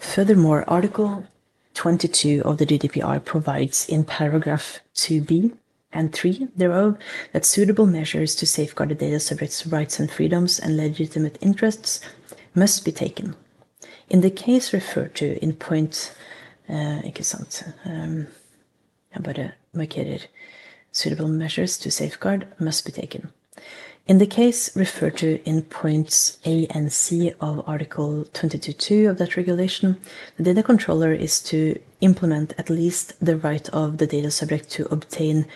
Furthermore, 0.00 0.64
article 0.66 1.26
22 1.74 2.42
of 2.44 2.56
the 2.56 2.66
GDPR 2.66 3.18
provides 3.18 3.88
in 3.88 4.04
paragraph 4.04 4.80
2b 4.94 5.52
and 5.92 6.12
3 6.12 6.48
thereof 6.56 6.96
that 7.32 7.44
suitable 7.44 7.86
measures 7.86 8.34
to 8.34 8.46
safeguard 8.46 8.88
the 8.88 8.94
data 8.94 9.20
subject's 9.20 9.66
rights 9.66 10.00
and 10.00 10.10
freedoms 10.10 10.58
and 10.58 10.76
legitimate 10.76 11.38
interests 11.40 12.00
must 12.54 12.84
be 12.84 12.92
taken. 12.92 13.34
In 14.08 14.20
the 14.20 14.30
case 14.30 14.72
referred 14.72 15.14
to 15.16 15.38
in 15.42 15.52
point 15.52 16.12
uh, 16.68 17.06
Ikke 17.06 17.24
sant. 17.24 17.64
Um, 17.84 18.26
jeg 19.14 19.22
bare 19.22 19.50
markerer 19.72 20.26
suitable 20.96 21.28
measures 21.28 21.76
to 21.76 21.90
safeguard 21.90 22.46
must 22.58 22.86
be 22.86 22.92
taken. 22.92 23.28
In 24.06 24.18
the 24.18 24.26
case 24.26 24.74
referred 24.74 25.16
to 25.18 25.40
in 25.44 25.62
points 25.62 26.38
A 26.46 26.66
and 26.68 26.92
C 26.92 27.32
of 27.40 27.62
Article 27.68 28.24
22.2 28.32 29.10
of 29.10 29.18
that 29.18 29.36
regulation, 29.36 29.98
the 30.36 30.44
data 30.44 30.62
controller 30.62 31.12
is 31.12 31.40
to 31.50 31.78
implement 32.00 32.54
at 32.56 32.70
least 32.70 33.12
the 33.20 33.36
right 33.36 33.68
of 33.70 33.98
the 33.98 34.06
data 34.06 34.30
subject 34.30 34.70
to 34.70 34.90
obtain 34.92 35.46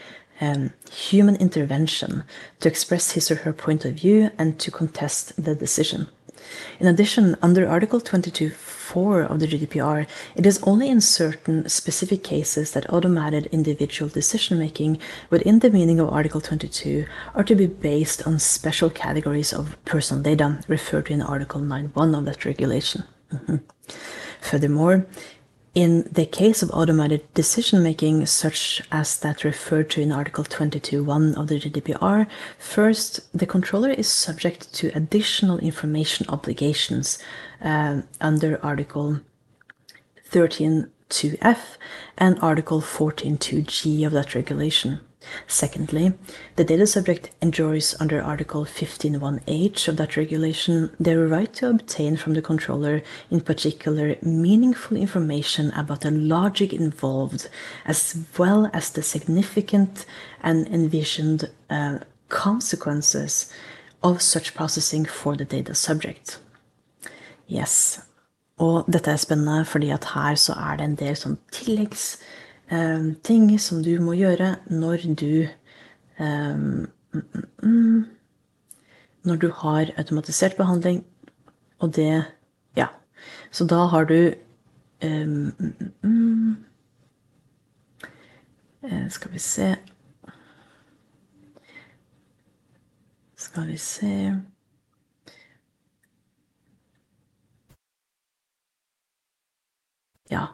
um, 0.40 0.72
human 0.90 1.36
intervention 1.36 2.24
to 2.60 2.68
express 2.68 3.12
his 3.12 3.30
or 3.30 3.36
her 3.36 3.52
point 3.52 3.84
of 3.84 3.94
view 3.94 4.30
and 4.36 4.58
to 4.58 4.70
contest 4.70 5.42
the 5.42 5.54
decision. 5.54 6.08
In 6.80 6.86
addition, 6.86 7.36
under 7.40 7.68
Article 7.68 8.00
22.4 8.90 9.30
of 9.30 9.40
the 9.40 9.46
GDPR, 9.46 10.06
it 10.34 10.46
is 10.46 10.60
only 10.62 10.88
in 10.88 11.00
certain 11.00 11.68
specific 11.68 12.22
cases 12.22 12.72
that 12.72 12.92
automated 12.92 13.46
individual 13.46 14.08
decision 14.08 14.58
making 14.58 14.98
within 15.30 15.60
the 15.60 15.70
meaning 15.70 16.00
of 16.00 16.08
Article 16.08 16.40
22 16.40 17.06
are 17.34 17.44
to 17.44 17.54
be 17.54 17.66
based 17.66 18.26
on 18.26 18.38
special 18.38 18.90
categories 18.90 19.52
of 19.52 19.76
personal 19.84 20.22
data 20.22 20.60
referred 20.68 21.06
to 21.06 21.12
in 21.12 21.22
Article 21.22 21.60
9.1 21.60 22.18
of 22.18 22.24
that 22.24 22.44
regulation. 22.44 23.04
Mm-hmm. 23.32 23.56
Furthermore, 24.40 25.06
in 25.74 26.08
the 26.10 26.26
case 26.26 26.64
of 26.64 26.70
automated 26.72 27.32
decision 27.32 27.80
making, 27.82 28.26
such 28.26 28.82
as 28.90 29.18
that 29.20 29.44
referred 29.44 29.88
to 29.90 30.00
in 30.00 30.10
Article 30.10 30.42
22.1 30.42 31.36
of 31.36 31.46
the 31.46 31.60
GDPR, 31.60 32.26
first, 32.58 33.20
the 33.32 33.46
controller 33.46 33.90
is 33.90 34.08
subject 34.08 34.74
to 34.74 34.90
additional 34.96 35.58
information 35.58 36.26
obligations 36.28 37.18
uh, 37.62 38.02
under 38.20 38.64
Article 38.64 39.20
13.2f 40.30 41.58
and 42.16 42.38
Article 42.40 42.80
14.2g 42.80 44.06
of 44.06 44.12
that 44.12 44.34
regulation. 44.34 45.00
Secondly, 45.46 46.14
the 46.56 46.64
data 46.64 46.86
subject 46.86 47.30
enjoys 47.42 47.94
under 48.00 48.22
Article 48.22 48.64
15.1h 48.64 49.88
of 49.88 49.96
that 49.96 50.16
regulation 50.16 50.90
the 50.98 51.18
right 51.18 51.52
to 51.54 51.68
obtain 51.68 52.16
from 52.16 52.34
the 52.34 52.42
controller, 52.42 53.02
in 53.30 53.40
particular, 53.40 54.16
meaningful 54.22 54.96
information 54.96 55.70
about 55.72 56.00
the 56.00 56.10
logic 56.10 56.72
involved, 56.72 57.48
as 57.84 58.16
well 58.38 58.70
as 58.72 58.90
the 58.90 59.02
significant 59.02 60.06
and 60.42 60.66
envisioned 60.68 61.50
uh, 61.68 61.98
consequences 62.28 63.52
of 64.02 64.22
such 64.22 64.54
processing 64.54 65.04
for 65.04 65.36
the 65.36 65.44
data 65.44 65.74
subject. 65.74 66.38
Yes. 67.50 68.00
Og 68.60 68.84
dette 68.92 69.10
er 69.10 69.16
spennende, 69.16 69.64
fordi 69.64 69.90
at 69.90 70.04
her 70.14 70.34
så 70.34 70.52
er 70.52 70.76
det 70.76 70.84
en 70.84 70.94
del 71.00 71.16
sånn 71.16 71.38
tilleggsting 71.54 73.46
um, 73.50 73.58
som 73.58 73.82
du 73.82 74.00
må 74.04 74.12
gjøre 74.18 74.56
når 74.70 74.96
du 75.18 75.46
um, 76.20 76.86
mm, 77.12 77.22
mm, 77.62 78.04
Når 79.24 79.36
du 79.36 79.50
har 79.52 79.90
automatisert 79.98 80.56
behandling, 80.56 81.04
og 81.78 81.96
det 81.96 82.24
Ja. 82.76 82.86
Så 83.50 83.64
da 83.66 83.86
har 83.86 84.04
du 84.04 84.34
um, 85.04 86.56
Skal 89.08 89.32
vi 89.32 89.38
se 89.38 89.76
Skal 93.36 93.66
vi 93.66 93.76
se 93.76 94.40
Ja. 100.30 100.46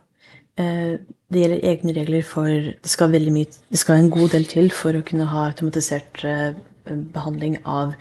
Eh, 0.57 0.99
det 1.33 1.43
gjelder 1.43 1.69
egne 1.69 1.93
regler 1.93 2.23
for 2.25 2.47
Det 2.49 2.89
skal 2.89 3.11
veldig 3.13 3.33
mye 3.35 3.49
Det 3.71 3.79
skal 3.79 3.99
en 3.99 4.11
god 4.11 4.31
del 4.33 4.47
til 4.49 4.71
for 4.73 4.97
å 4.97 5.03
kunne 5.05 5.27
ha 5.29 5.49
automatisert 5.51 6.25
eh, 6.25 6.55
behandling 6.87 7.59
av 7.65 7.93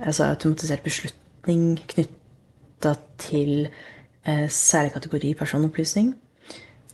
Altså 0.00 0.30
automatisert 0.30 0.82
beslutning 0.82 1.76
knytta 1.92 2.94
til 3.20 3.68
eh, 4.24 4.48
særlig 4.48 4.92
kategori 4.94 5.34
personopplysning. 5.34 6.14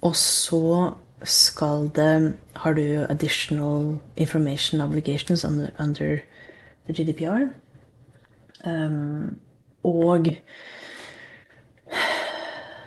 Og 0.03 0.17
så 0.17 0.95
skal 1.23 1.91
det 1.95 2.35
Har 2.57 2.73
du 2.73 3.07
additional 3.09 3.99
information 4.17 4.81
obligations 4.81 5.45
under, 5.45 5.71
under 5.79 6.19
GDPR? 6.89 7.53
Um, 8.65 9.39
og 9.85 10.27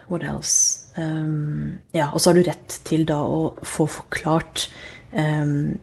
What 0.09 0.23
else? 0.23 0.68
Um, 0.99 1.79
ja, 1.93 2.09
og 2.13 2.21
så 2.21 2.29
har 2.29 2.39
du 2.39 2.47
rett 2.49 2.79
til 2.87 3.05
da 3.07 3.19
å 3.23 3.53
få 3.63 3.85
forklart 3.87 4.65
um, 5.13 5.77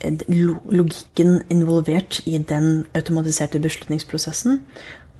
logikken 0.00 1.42
involvert 1.52 2.22
i 2.24 2.38
den 2.38 2.86
automatiserte 2.96 3.60
beslutningsprosessen, 3.60 4.62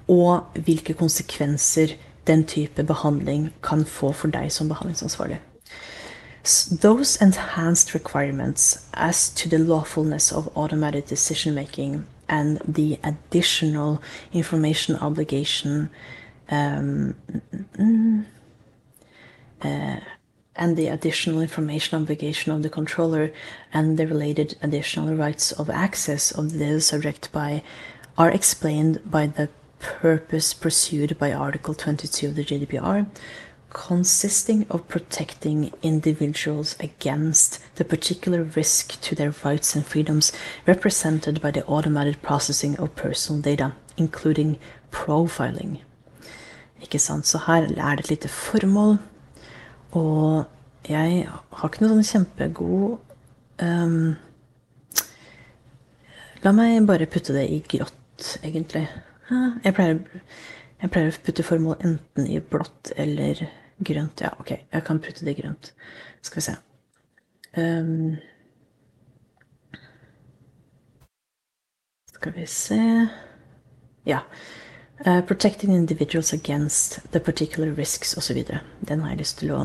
og 0.09 0.57
hvilke 0.65 0.97
konsekvenser 0.97 1.99
den 2.27 2.47
type 2.49 2.85
behandling 2.85 3.51
kan 3.63 3.85
få 3.85 4.13
for 4.17 4.33
deg 4.33 4.49
som 4.53 4.71
behandlingsansvarlig. 4.73 5.41
Those 6.81 7.21
enhanced 7.21 7.95
requirements 7.95 8.87
as 8.95 9.29
to 9.31 9.49
the 9.49 9.59
lawfulness 9.59 10.33
of 10.33 10.49
automated 10.55 11.05
decision 11.09 11.55
making 11.55 12.07
and 12.29 12.59
the 12.65 12.99
additional 13.05 13.99
information 14.33 14.97
obligation 14.97 15.91
um, 16.51 17.15
uh, 19.63 20.01
and 20.57 20.77
the 20.77 20.89
additional 20.89 21.41
information 21.41 22.01
obligation 22.01 22.53
of 22.53 22.63
the 22.63 22.69
controller 22.69 23.33
and 23.73 23.99
the 23.99 24.07
related 24.07 24.57
additional 24.63 25.15
rights 25.15 25.53
of 25.53 25.71
access 25.71 26.33
of 26.33 26.53
the 26.59 26.81
subject 26.81 27.31
by 27.33 27.63
are 28.19 28.31
explained 28.31 29.01
by 29.05 29.27
the 29.27 29.49
purpose 29.79 30.53
pursued 30.53 31.19
by 31.19 31.33
Article 31.33 31.75
22 31.75 32.29
of 32.29 32.35
the 32.35 32.45
GDPR, 32.45 33.07
consisting 33.71 34.67
of 34.69 34.87
protecting 34.89 35.73
individuals 35.83 36.77
against 36.81 37.61
the 37.77 37.85
particular 37.85 38.43
risk 38.43 39.01
to 39.01 39.15
their 39.15 39.33
rights 39.45 39.75
and 39.75 39.87
freedoms 39.87 40.33
represented 40.67 41.41
by 41.41 41.51
the 41.51 41.65
automated 41.65 42.21
processing 42.21 42.77
of 42.79 42.95
personal 42.97 43.41
data, 43.41 43.73
including 43.97 44.59
profiling. 44.91 45.79
Ikke 46.83 46.99
sant? 46.99 47.27
Så 47.27 47.39
her 47.47 47.63
er 47.63 47.97
det 47.97 48.01
et 48.01 48.11
lite 48.11 48.29
formål, 48.29 48.99
og 49.97 50.89
jeg 50.89 51.25
har 51.29 51.69
ikke 51.69 51.83
noe 51.85 51.93
sånn 51.93 52.09
kjempegod 52.09 52.99
um, 53.63 54.17
La 56.41 56.53
meg 56.57 56.87
bare 56.89 57.09
putte 57.11 57.35
det 57.37 57.43
i 57.53 57.59
grått, 57.69 58.39
egentlig. 58.41 58.87
Jeg 59.29 59.75
pleier, 59.77 59.99
jeg 60.81 60.93
pleier, 60.95 61.11
å 61.13 61.25
putte 61.27 61.45
formål 61.45 61.83
enten 61.85 62.25
i 62.25 62.39
blått 62.41 62.95
eller 62.97 63.43
grønt. 63.85 64.23
Ja, 64.25 64.31
ok, 64.41 64.55
jeg 64.57 64.87
kan 64.87 65.03
putte 65.05 65.27
det 65.27 65.35
i 65.35 65.43
grønt. 65.43 65.73
Skal 66.25 66.41
vi 66.41 66.47
se. 66.47 66.55
Um, 67.61 68.17
skal 72.15 72.33
vi 72.39 72.47
se 72.47 72.81
Ja. 74.09 74.23
Uh, 75.07 75.21
protecting 75.21 75.75
individuals 75.75 76.33
against 76.33 77.01
the 77.13 77.21
particular 77.21 77.69
risks 77.77 78.17
osv. 78.17 78.45
Den 78.81 79.01
har 79.01 79.11
jeg 79.11 79.19
lyst 79.19 79.39
til 79.41 79.53
å 79.53 79.61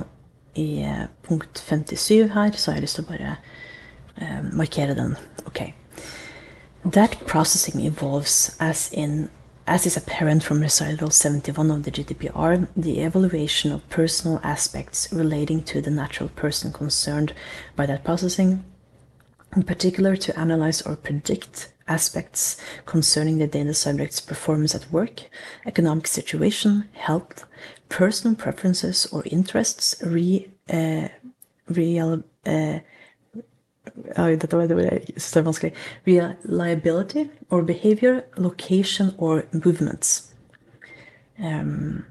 I 0.56 0.84
uh, 0.84 1.08
punkt 1.24 1.60
57 1.60 2.30
her 2.30 2.52
så 2.52 2.72
har 2.72 2.78
jeg 2.78 2.82
lyst 2.82 2.96
til 2.96 3.06
å 3.06 3.12
bare 3.12 3.38
uh, 4.22 4.44
markere 4.54 4.96
den. 4.96 5.16
Ok. 5.46 5.74
That 6.86 7.18
processing 7.28 7.82
involves, 7.82 8.56
as 8.60 8.90
in 8.94 9.30
as 9.68 9.88
is 9.88 9.98
apparent 9.98 10.44
from 10.44 10.62
recital 10.62 11.10
71 11.10 11.72
of 11.72 11.84
the 11.84 11.92
GDPR, 11.92 12.68
the 12.78 13.00
evaluation 13.00 13.72
of 13.72 13.88
personal 13.90 14.40
aspects 14.44 15.10
relating 15.12 15.64
to 15.64 15.82
the 15.82 15.90
natural 15.90 16.30
person 16.30 16.72
concerned 16.72 17.34
by 17.76 17.88
that 17.88 18.04
processing, 18.04 18.64
in 19.56 19.64
particular 19.64 20.16
to 20.16 20.40
analyze 20.40 20.84
or 20.84 20.96
predict 20.96 21.74
aspects 21.88 22.58
concerning 22.86 23.38
the 23.38 23.48
data 23.48 23.74
subject's 23.74 24.20
performance 24.20 24.74
at 24.74 24.92
work, 24.92 25.30
economic 25.66 26.08
situation, 26.08 26.90
health, 26.94 27.46
personal 27.90 28.36
preferences 28.36 29.06
or 29.12 29.24
interests, 29.26 29.96
re, 30.04 30.50
uh, 30.70 31.08
real, 31.68 32.24
uh, 32.46 32.80
reliability 36.06 37.30
or 37.50 37.62
behavior, 37.62 38.26
location 38.38 39.14
or 39.18 39.46
movements. 39.52 40.34
Um, 41.38 42.06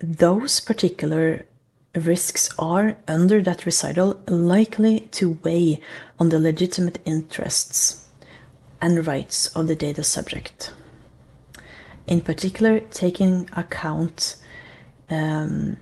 those 0.00 0.60
particular 0.60 1.46
risks 1.94 2.50
are, 2.58 2.96
under 3.06 3.42
that 3.42 3.64
recital, 3.64 4.20
likely 4.26 5.00
to 5.12 5.38
weigh 5.44 5.80
on 6.18 6.30
the 6.30 6.38
legitimate 6.38 6.98
interests 7.04 8.07
and 8.80 9.06
rights 9.06 9.48
of 9.48 9.66
the 9.66 9.76
data 9.76 10.02
subject. 10.04 10.72
In 12.06 12.20
particular, 12.20 12.80
taking 12.80 13.48
account 13.54 14.36
um, 15.10 15.76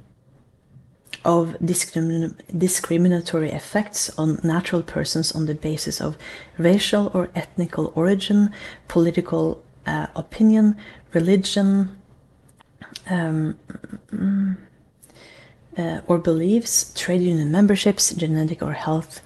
of 1.24 1.56
discrimin 1.60 2.34
discriminatory 2.56 3.50
effects 3.50 4.10
on 4.16 4.40
natural 4.42 4.82
persons 4.82 5.32
on 5.32 5.46
the 5.46 5.54
basis 5.54 6.00
of 6.00 6.16
racial 6.56 7.10
or 7.14 7.30
ethnical 7.34 7.92
origin, 7.96 8.50
political 8.88 9.62
uh, 9.86 10.06
opinion, 10.14 10.76
religion, 11.12 11.96
um, 13.08 13.58
uh, 15.76 16.00
or 16.06 16.18
beliefs, 16.18 16.92
trade 16.94 17.22
union 17.22 17.50
memberships, 17.50 18.14
genetic 18.14 18.62
or 18.62 18.72
health 18.72 19.20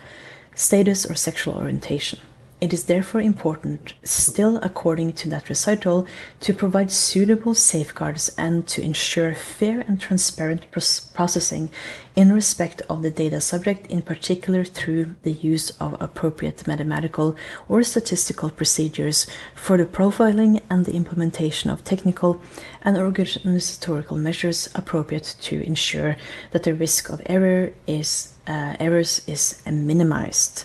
status, 0.55 1.07
or 1.07 1.15
sexual 1.15 1.55
orientation. 1.55 2.19
It 2.61 2.75
is 2.75 2.85
therefore 2.85 3.23
important, 3.23 3.95
still 4.05 4.59
according 4.59 5.15
to 5.15 5.31
that 5.31 5.49
recital, 5.49 6.07
to 6.41 6.53
provide 6.53 6.93
suitable 6.93 7.55
safeguards 7.55 8.31
and 8.37 8.67
to 8.69 8.83
ensure 8.83 9.35
fair 9.35 9.81
and 9.81 9.99
transparent 9.99 10.67
processing 10.71 11.71
in 12.15 12.33
respect 12.33 12.83
of 12.91 13.01
the 13.01 13.11
data 13.11 13.41
subject, 13.41 13.87
in 13.87 14.03
particular 14.03 14.63
through 14.63 15.15
the 15.23 15.33
use 15.33 15.71
of 15.81 15.97
appropriate 16.03 16.67
mathematical 16.67 17.35
or 17.67 17.83
statistical 17.83 18.51
procedures 18.51 19.27
for 19.55 19.79
the 19.79 19.87
profiling 19.87 20.61
and 20.69 20.85
the 20.85 20.95
implementation 20.95 21.71
of 21.71 21.83
technical 21.83 22.43
and 22.83 22.99
organizational 22.99 24.19
measures 24.19 24.69
appropriate 24.75 25.35
to 25.41 25.63
ensure 25.63 26.15
that 26.51 26.65
the 26.65 26.75
risk 26.75 27.09
of 27.09 27.23
error 27.25 27.73
is 27.87 28.35
uh, 28.47 28.77
errors 28.81 29.23
is 29.27 29.63
minimized. 29.65 30.65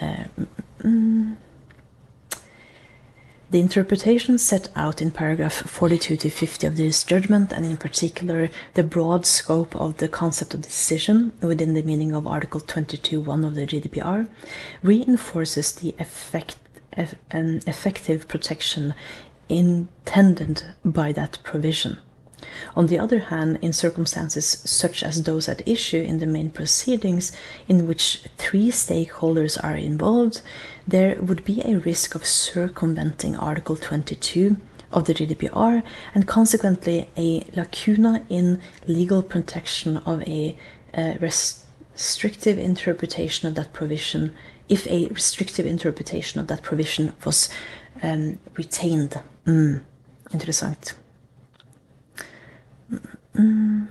Uh, 0.00 0.24
Mm. 0.88 1.36
The 3.50 3.60
interpretation 3.60 4.36
set 4.36 4.68
out 4.76 5.00
in 5.00 5.10
paragraph 5.10 5.54
42 5.54 6.18
to 6.18 6.28
50 6.28 6.66
of 6.66 6.76
this 6.76 7.02
judgment, 7.02 7.50
and 7.50 7.64
in 7.64 7.78
particular 7.78 8.50
the 8.74 8.82
broad 8.82 9.24
scope 9.24 9.74
of 9.74 9.96
the 9.96 10.08
concept 10.08 10.52
of 10.52 10.60
decision 10.60 11.32
within 11.40 11.72
the 11.72 11.82
meaning 11.82 12.14
of 12.14 12.26
Article 12.26 12.60
22.1 12.60 13.46
of 13.46 13.54
the 13.54 13.66
GDPR, 13.66 14.28
reinforces 14.82 15.72
the 15.72 15.94
effect, 15.98 16.56
eff, 16.92 17.14
effective 17.32 18.28
protection 18.28 18.94
intended 19.48 20.64
by 20.84 21.12
that 21.12 21.38
provision. 21.42 21.96
On 22.76 22.86
the 22.86 22.98
other 22.98 23.18
hand, 23.18 23.58
in 23.62 23.72
circumstances 23.72 24.62
such 24.64 25.02
as 25.02 25.22
those 25.22 25.48
at 25.48 25.66
issue 25.66 26.02
in 26.02 26.18
the 26.18 26.26
main 26.26 26.50
proceedings, 26.50 27.32
in 27.66 27.88
which 27.88 28.22
three 28.36 28.70
stakeholders 28.70 29.62
are 29.64 29.76
involved, 29.76 30.42
there 30.88 31.20
would 31.20 31.44
be 31.44 31.60
a 31.60 31.78
risk 31.78 32.14
of 32.14 32.24
circumventing 32.24 33.36
Article 33.36 33.76
22 33.76 34.56
of 34.90 35.04
the 35.04 35.12
GDPR 35.12 35.82
and 36.14 36.26
consequently 36.26 37.10
a 37.16 37.44
lacuna 37.54 38.24
in 38.30 38.62
legal 38.86 39.22
protection 39.22 39.98
of 39.98 40.22
a, 40.22 40.56
a 40.94 41.18
restrictive 41.18 42.58
interpretation 42.58 43.46
of 43.46 43.54
that 43.54 43.74
provision 43.74 44.34
if 44.70 44.86
a 44.86 45.06
restrictive 45.08 45.66
interpretation 45.66 46.40
of 46.40 46.46
that 46.46 46.62
provision 46.62 47.12
was 47.24 47.50
um, 48.02 48.38
retained. 48.54 49.20
Mm, 49.46 49.82
interessant. 50.32 50.94
Mm. 53.34 53.88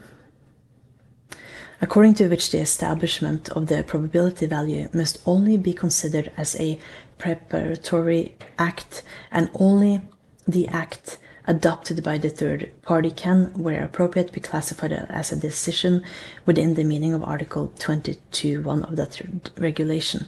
According 1.82 2.16
to 2.16 2.28
which 2.28 2.52
the 2.52 2.60
establishment 2.60 3.50
of 3.50 3.68
the 3.68 3.84
probability 3.84 4.48
value 4.48 4.90
must 4.94 5.20
only 5.26 5.58
be 5.58 5.74
considered 5.74 6.32
as 6.38 6.56
a 6.60 6.80
preparatory 7.18 8.36
act 8.58 9.04
and 9.32 9.50
only 9.54 10.02
the 10.48 10.68
act 10.70 11.20
adopted 11.48 12.04
by 12.04 12.18
the 12.18 12.30
third 12.30 12.72
party 12.82 13.10
can, 13.12 13.52
where 13.56 13.84
appropriate, 13.84 14.32
be 14.32 14.40
classified 14.40 14.92
as 14.92 15.32
a 15.32 15.36
decision 15.36 16.04
within 16.46 16.74
the 16.74 16.84
meaning 16.84 17.14
of 17.14 17.24
article 17.24 17.72
22.1 17.80 18.90
of 18.90 18.96
that 18.96 19.22
regulation. 19.58 20.26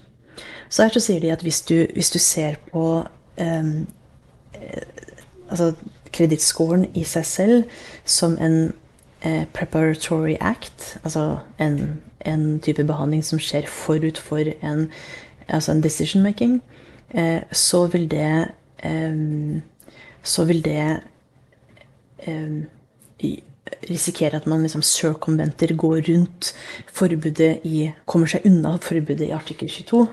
Så 0.69 0.83
her 0.83 0.89
så 0.89 0.99
sier 0.99 1.19
de 1.19 1.31
at 1.31 1.41
hvis 1.41 1.62
du, 1.62 1.85
hvis 1.93 2.09
du 2.09 2.19
ser 2.19 2.55
på 2.71 3.05
um, 3.41 3.88
altså 5.49 5.73
kredittscoren 6.13 6.85
i 6.95 7.03
seg 7.03 7.25
selv 7.25 7.63
som 8.05 8.38
en 8.41 8.73
preparatory 9.53 10.38
act, 10.39 10.97
altså 11.03 11.38
en, 11.60 12.01
en, 12.25 12.60
type 12.60 12.84
behandling 12.84 13.23
som 13.25 13.39
skjer 13.39 13.67
forut 13.67 14.17
for 14.17 14.38
en, 14.63 14.88
altså 15.47 15.71
en 15.71 15.84
decision 15.84 16.23
making, 16.23 16.62
eh, 17.12 17.41
så 17.51 17.88
vil 17.88 18.12
det 18.12 18.51
eh, 18.84 19.62
Så 20.23 20.43
vil 20.45 20.65
det 20.65 20.99
eh, 22.27 22.65
risikere 23.89 24.36
at 24.36 24.47
man 24.47 24.62
liksom 24.62 24.82
circumventer, 24.82 25.75
går 25.75 26.01
rundt 26.10 26.53
forbudet 26.93 27.60
i 27.63 27.91
Kommer 28.05 28.27
seg 28.27 28.45
unna 28.45 28.77
forbudet 28.82 29.29
i 29.29 29.32
artikkel 29.32 29.69
22, 29.69 30.08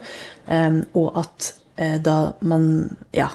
eh, 0.48 0.80
og 0.94 1.18
at 1.18 1.54
eh, 1.76 1.98
da 2.02 2.32
man 2.40 2.96
Ja. 3.14 3.28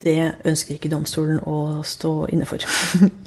Det 0.00 0.32
ønsker 0.48 0.78
ikke 0.78 0.88
domstolen 0.88 1.42
å 1.44 1.82
stå 1.84 2.24
inne 2.32 2.46
for. 2.48 2.62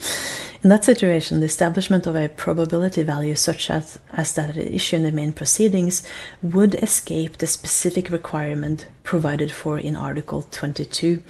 in 0.63 0.71
that 0.71 0.83
situation, 0.83 1.39
the 1.39 1.45
establishment 1.45 2.07
of 2.07 2.15
a 2.15 2.29
probability 2.29 3.03
value 3.03 3.35
such 3.35 3.69
as, 3.69 3.99
as 4.11 4.33
that 4.33 4.57
issue 4.57 4.95
in 4.95 5.03
the 5.03 5.11
main 5.11 5.33
proceedings 5.33 6.01
would 6.41 6.73
escape 6.81 7.37
the 7.37 7.45
specific 7.45 8.09
requirement 8.09 8.87
provided 9.03 9.51
for 9.51 9.77
in 9.77 9.95
Article 9.95 10.47
22, 10.49 11.21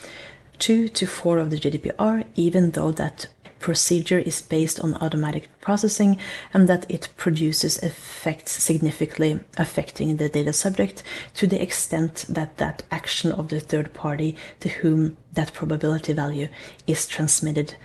2 0.59 0.87
to 0.87 1.05
4 1.05 1.39
of 1.39 1.49
the 1.49 1.59
GDPR, 1.59 2.23
even 2.35 2.71
though 2.71 2.91
that 2.91 3.27
procedure 3.63 4.19
is 4.19 4.41
based 4.41 4.77
on 4.81 4.93
automatic 4.95 5.47
processing 5.61 6.19
and 6.53 6.67
that 6.67 6.85
it 6.89 7.07
produces 7.15 7.77
effects 7.77 8.51
significantly 8.51 9.39
affecting 9.57 10.17
the 10.17 10.27
data 10.27 10.51
subject 10.51 11.01
to 11.33 11.47
the 11.47 11.61
extent 11.61 12.25
that 12.27 12.57
that 12.57 12.83
action 12.91 13.31
of 13.31 13.47
the 13.47 13.61
third 13.61 13.93
party 13.93 14.35
to 14.59 14.67
whom 14.67 15.15
that 15.31 15.53
probability 15.53 16.11
value 16.11 16.49
is 16.87 17.07
transmitted 17.07 17.75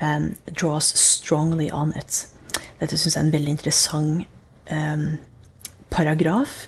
um, 0.00 0.36
draws 0.52 0.86
strongly 0.86 1.70
on 1.70 1.92
it. 1.92 2.26
Dette 2.80 2.96
syns 2.96 3.16
jeg 3.16 3.20
er 3.20 3.26
en 3.26 3.32
veldig 3.36 3.56
interessant 3.58 4.26
um, 4.72 5.06
paragraf. 5.90 6.64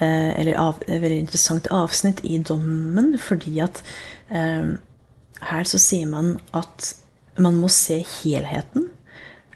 Uh, 0.00 0.30
eller 0.38 0.58
av, 0.58 0.82
et 0.86 1.02
veldig 1.02 1.18
interessant 1.22 1.66
avsnitt 1.70 2.22
i 2.26 2.38
dommen, 2.38 3.16
fordi 3.18 3.58
at 3.62 3.82
um, 4.30 4.76
her 5.50 5.66
så 5.66 5.78
sier 5.82 6.06
man 6.10 6.36
at 6.54 6.94
man 7.38 7.54
må 7.54 7.68
se 7.68 7.98
helheten. 8.22 8.90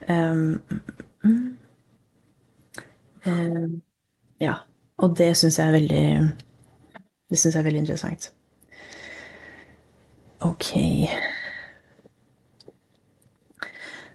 Um, 0.09 0.63
um, 3.27 3.83
ja. 4.41 4.55
Og 4.99 5.15
det 5.19 5.37
syns 5.37 5.59
jeg 5.59 5.69
er 5.69 5.73
veldig 5.73 6.31
Det 7.31 7.39
syns 7.39 7.55
jeg 7.55 7.61
er 7.61 7.65
veldig 7.65 7.81
interessant. 7.81 8.33
Ok. 10.41 10.75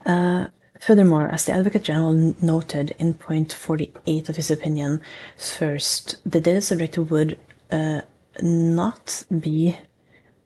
Uh, 0.06 0.46
furthermore, 0.82 1.30
as 1.32 1.46
the 1.46 1.54
Advocate 1.54 1.84
General 1.84 2.34
noted 2.42 2.92
in 3.00 3.14
point 3.14 3.54
48 3.54 4.30
of 4.30 4.36
his 4.36 4.52
opinion, 4.52 5.02
first, 5.38 6.18
the 6.26 6.42
data 6.42 6.62
subject 6.62 6.98
would 6.98 7.38
uh, 7.72 8.02
not 8.42 9.24
be 9.30 9.78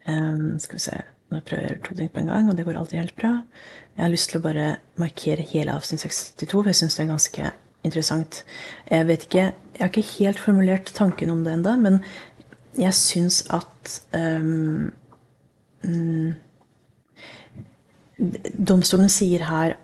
um, 0.08 0.60
Skal 0.60 0.76
vi 0.76 0.80
se 1.28 1.36
jeg 1.36 1.44
prøver 1.44 1.68
gjøre 1.68 1.84
to 1.84 1.96
ting 1.96 2.12
på 2.12 2.22
en 2.22 2.32
gang, 2.32 2.50
og 2.50 2.58
det 2.58 2.66
går 2.66 2.78
alltid 2.80 3.00
helt 3.02 3.16
bra. 3.20 3.34
Jeg 3.98 4.04
har 4.06 4.12
lyst 4.14 4.32
til 4.32 4.40
å 4.40 4.46
bare 4.46 4.68
markere 5.02 5.46
hele 5.50 5.74
avsnitt 5.76 6.04
62, 6.06 6.52
for 6.54 6.70
jeg 6.70 6.80
syns 6.80 6.96
det 6.96 7.04
er 7.04 7.12
ganske 7.12 7.52
interessant. 7.84 8.44
Jeg 8.92 9.08
vet 9.08 9.28
ikke 9.28 9.54
Jeg 9.78 9.84
har 9.84 9.92
ikke 9.92 10.18
helt 10.18 10.40
formulert 10.40 10.92
tanken 10.96 11.30
om 11.30 11.44
det 11.44 11.54
ennå, 11.54 11.76
men 11.78 12.00
jeg 12.78 12.94
syns 12.94 13.44
at 13.54 14.02
um, 14.14 14.92
um, 15.86 16.34
Domstolen 18.58 19.10
sier 19.10 19.46
her 19.46 19.76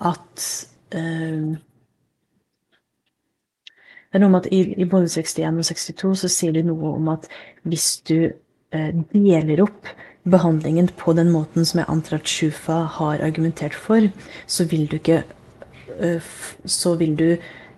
at 0.00 0.46
um, 0.96 1.56
Det 4.06 4.16
er 4.16 4.24
noe 4.24 4.32
med 4.32 4.46
at 4.46 4.52
i, 4.56 4.62
i 4.80 4.88
både 4.88 5.10
61 5.12 5.60
og 5.60 5.68
62 5.68 6.14
så 6.22 6.32
sier 6.32 6.56
de 6.56 6.64
noe 6.64 6.94
om 6.96 7.12
at 7.12 7.28
hvis 7.68 7.98
du 8.08 8.30
uh, 8.30 8.92
deler 9.12 9.60
opp 9.66 9.92
behandlingen 10.30 10.88
på 10.98 11.12
den 11.12 11.30
måten 11.30 11.64
som 11.64 11.80
jeg 11.80 11.88
antar 11.88 12.18
at 12.18 12.28
Shufa 12.28 12.82
har 12.98 13.22
argumentert 13.22 13.74
for, 13.74 14.08
så 14.46 14.64
vil 14.64 14.86
du 14.90 14.96
ikke 14.96 15.24
eh, 16.00 16.22
Så 16.64 16.94
vil 16.94 17.16
du 17.16 17.36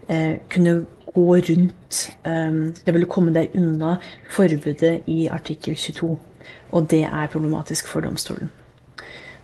eh, 0.09 0.39
kunne 0.51 0.87
gå 1.15 1.37
rundt 1.37 2.17
eh, 2.25 2.53
Det 2.87 2.95
vil 2.95 3.07
komme 3.07 3.35
deg 3.35 3.55
unna 3.55 3.97
forbudet 4.31 5.03
i 5.07 5.27
artikkel 5.29 5.77
22. 5.77 6.19
Og 6.73 6.91
det 6.91 7.05
er 7.05 7.27
problematisk 7.27 7.89
for 7.89 8.01
domstolen. 8.01 8.51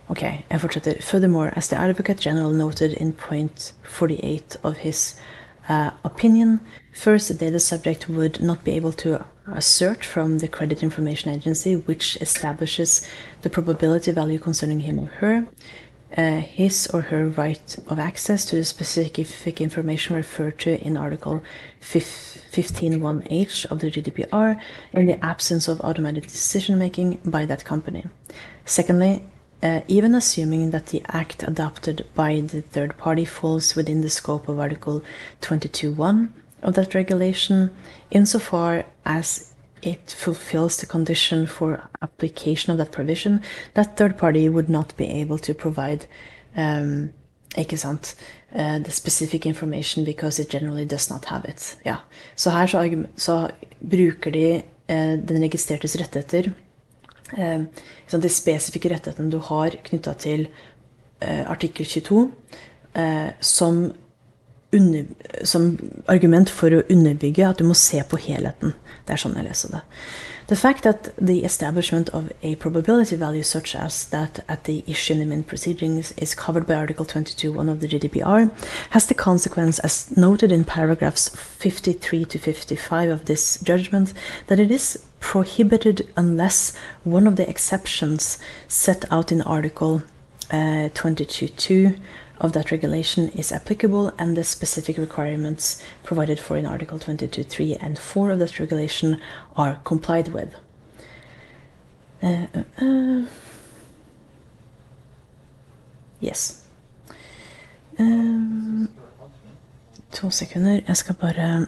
Ok, 0.07 0.21
jeg 0.21 0.61
fortsetter. 0.61 1.01
Furthermore, 1.01 1.51
as 1.57 1.67
the 1.67 1.77
Advocate 1.77 2.21
General 2.21 2.53
noted 2.53 2.93
in 2.93 3.13
point 3.13 3.73
48 3.83 4.57
of 4.63 4.77
his 4.77 5.15
uh, 5.69 5.89
opinion, 6.03 6.59
first, 6.93 7.39
the 7.39 7.59
subject 7.59 8.09
would 8.09 8.41
not 8.41 8.63
be 8.63 8.71
able 8.71 8.91
to 8.91 9.25
assert 9.47 10.03
from 10.03 10.39
the 10.39 10.47
Credit 10.47 10.81
Information 10.83 11.31
Agency, 11.31 11.75
which 11.75 12.17
establishes 12.17 13.07
the 13.41 13.49
probability 13.49 14.11
value 14.11 14.39
concerning 14.39 14.81
him 14.81 14.99
or 14.99 15.07
her, 15.07 15.47
uh, 16.17 16.39
his 16.39 16.87
or 16.93 17.01
her 17.01 17.27
right 17.27 17.75
of 17.87 17.99
access 17.99 18.45
to 18.45 18.55
the 18.55 18.63
specific 18.63 19.61
information 19.61 20.15
referred 20.15 20.57
to 20.59 20.79
in 20.81 20.95
Article 20.97 21.43
15.1h 21.81 23.65
of 23.65 23.79
the 23.79 23.91
GDPR 23.91 24.59
in 24.93 25.05
the 25.07 25.23
absence 25.25 25.67
of 25.67 25.81
automated 25.81 26.23
decision 26.23 26.79
making 26.79 27.19
by 27.25 27.45
that 27.45 27.65
company. 27.65 28.05
Secondly, 28.65 29.25
uh, 29.61 29.81
even 29.87 30.15
assuming 30.15 30.71
that 30.71 30.87
the 30.87 31.01
act 31.07 31.43
adopted 31.43 32.05
by 32.13 32.39
the 32.39 32.61
third 32.61 32.97
party 32.97 33.25
falls 33.25 33.75
within 33.75 34.01
the 34.01 34.09
scope 34.09 34.47
of 34.47 34.59
Article 34.59 35.03
22.1 35.41 36.29
of 36.61 36.75
that 36.75 36.95
regulation, 36.95 37.75
insofar 38.11 38.85
as 39.05 39.53
it 39.81 40.15
fulfills 40.17 40.77
the 40.77 40.85
condition 40.85 41.47
for 41.47 41.89
application 42.01 42.71
of 42.71 42.77
that 42.77 42.91
provision, 42.91 43.41
that 43.73 43.97
third 43.97 44.17
party 44.17 44.49
would 44.49 44.69
not 44.69 44.95
be 44.97 45.05
able 45.05 45.37
to 45.37 45.53
provide 45.53 46.07
um, 46.57 47.13
sant, 47.75 48.15
uh, 48.55 48.79
the 48.79 48.91
specific 48.91 49.45
information 49.45 50.03
because 50.03 50.39
it 50.39 50.49
generally 50.49 50.85
does 50.85 51.09
not 51.09 51.25
have 51.25 51.45
it. 51.45 51.77
Ja. 51.85 51.95
Så 52.35 52.49
her 52.49 52.67
så, 52.67 53.03
så 53.15 53.49
bruker 53.79 54.31
de 54.31 54.63
uh, 54.89 55.25
den 55.25 55.41
registrertes 55.41 55.95
rettigheter 55.95 56.51
eh, 57.37 57.61
de 58.11 58.29
spesifikke 58.29 58.91
rettighetene 58.93 59.31
du 59.31 59.39
har 59.39 59.77
knytta 59.89 60.13
til 60.21 60.47
eh, 61.21 61.43
artikkel 61.49 61.85
22, 61.85 62.31
eh, 62.95 63.29
som, 63.41 63.93
under, 64.75 65.07
som, 65.47 65.73
argument 66.11 66.51
for 66.51 66.73
å 66.73 66.85
underbygge 66.91 67.47
at 67.47 67.61
du 67.61 67.67
må 67.67 67.77
se 67.79 68.03
på 68.03 68.19
helheten. 68.21 68.75
Det 69.05 69.15
er 69.15 69.21
sånn 69.21 69.37
jeg 69.39 69.47
leser 69.47 69.75
det. 69.77 69.83
The 70.47 70.55
fact 70.55 70.83
that 70.83 71.09
the 71.17 71.43
establishment 71.43 72.09
of 72.09 72.31
a 72.43 72.53
probability 72.55 73.15
value 73.15 73.41
such 73.41 73.73
as 73.75 74.05
that 74.09 74.45
at 74.47 74.65
the 74.65 74.83
Ishinemin 74.83 75.43
proceedings 75.47 76.11
is 76.17 76.35
covered 76.35 76.67
by 76.67 76.75
Article 76.75 77.03
22.1 77.03 77.67
of 77.71 77.79
the 77.79 77.87
GDPR 77.87 78.51
has 78.91 79.07
the 79.07 79.15
consequence, 79.15 79.79
as 79.79 80.15
noted 80.15 80.51
in 80.51 80.63
paragraphs 80.63 81.29
53 81.29 82.25
to 82.25 82.37
55 82.37 83.09
of 83.09 83.25
this 83.25 83.57
judgment, 83.63 84.13
that 84.45 84.59
it 84.59 84.69
is 84.69 85.03
prohibited 85.19 86.07
unless 86.15 86.73
one 87.03 87.25
of 87.25 87.37
the 87.37 87.49
exceptions 87.49 88.37
set 88.67 89.03
out 89.11 89.31
in 89.31 89.41
Article 89.41 90.03
uh, 90.51 90.89
22.2 90.93 91.99
of 92.39 92.53
that 92.53 92.71
regulation 92.71 93.29
is 93.29 93.51
applicable 93.51 94.13
and 94.17 94.35
the 94.35 94.43
specific 94.43 94.97
requirements 94.97 95.81
provided 96.03 96.39
for 96.39 96.57
in 96.57 96.65
Article 96.65 96.99
22.3 96.99 97.77
and 97.81 97.97
4 97.97 98.31
of 98.31 98.39
that 98.39 98.59
regulation 98.59 99.21
are 99.55 99.79
complied 99.83 100.29
with. 100.29 100.53
Uh, 102.21 102.47
uh, 102.55 102.85
uh. 102.85 103.25
yes. 106.19 106.63
Um, 107.99 108.89
to 110.11 110.31
sekunder. 110.31 110.79
Jeg 110.87 110.97
skal 110.97 111.15
bare 111.15 111.67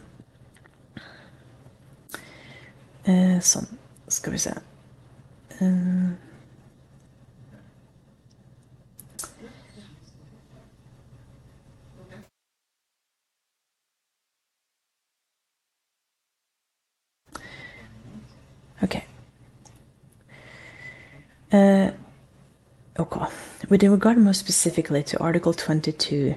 uh, 3.08 3.40
Sånn. 3.40 3.68
Skal 4.08 4.34
vi 4.34 4.40
se. 4.40 4.54
Uh, 5.62 6.27
Uh, 21.52 21.92
okay. 23.00 23.26
With 23.70 23.84
regard 23.84 24.18
more 24.18 24.34
specifically 24.34 25.04
to 25.04 25.20
Article 25.20 25.54
22, 25.54 26.36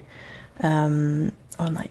um, 0.62 1.32
online. 1.58 1.90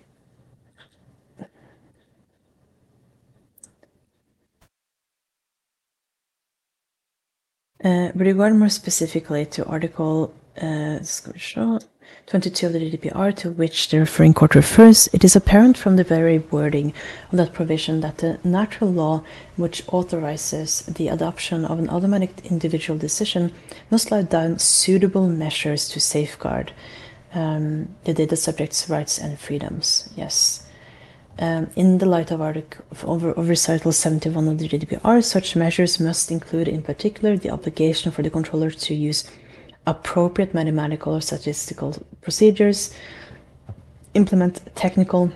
Uh, 7.81 8.11
with 8.13 8.27
regard 8.27 8.55
more 8.55 8.69
specifically 8.69 9.45
to 9.45 9.65
Article 9.65 10.33
uh, 10.61 10.99
22 12.27 12.67
of 12.67 12.73
the 12.73 12.79
GDPR 12.79 13.35
to 13.37 13.49
which 13.49 13.89
the 13.89 13.99
referring 13.99 14.35
court 14.35 14.53
refers, 14.53 15.09
it 15.13 15.23
is 15.23 15.35
apparent 15.35 15.75
from 15.77 15.95
the 15.95 16.03
very 16.03 16.37
wording 16.37 16.93
of 17.31 17.37
that 17.37 17.53
provision 17.53 18.01
that 18.01 18.19
the 18.19 18.39
natural 18.43 18.91
law 18.91 19.23
which 19.55 19.81
authorizes 19.87 20.81
the 20.81 21.07
adoption 21.07 21.65
of 21.65 21.79
an 21.79 21.89
automatic 21.89 22.45
individual 22.45 22.99
decision 22.99 23.51
must 23.89 24.11
lay 24.11 24.21
down 24.21 24.59
suitable 24.59 25.27
measures 25.27 25.89
to 25.89 25.99
safeguard 25.99 26.71
um, 27.33 27.95
the 28.03 28.13
data 28.13 28.35
subject's 28.35 28.89
rights 28.89 29.17
and 29.17 29.39
freedoms. 29.39 30.09
Yes. 30.15 30.65
Um, 31.39 31.69
in 31.75 31.99
the 31.99 32.05
light 32.05 32.31
of, 32.31 32.41
article, 32.41 32.83
of, 32.91 33.23
of 33.23 33.49
recital 33.49 33.91
71 33.91 34.47
of 34.49 34.59
the 34.59 34.67
GDPR, 34.67 35.23
such 35.23 35.55
measures 35.55 35.99
must 35.99 36.31
include, 36.31 36.67
in 36.67 36.81
particular, 36.81 37.37
the 37.37 37.49
obligation 37.49 38.11
for 38.11 38.21
the 38.21 38.29
controller 38.29 38.71
to 38.71 38.93
use 38.93 39.23
appropriate 39.89 40.53
mathematical 40.53 41.15
or 41.15 41.21
statistical 41.21 41.95
procedures, 42.21 42.93
implement 44.13 44.61
technical 44.75 45.31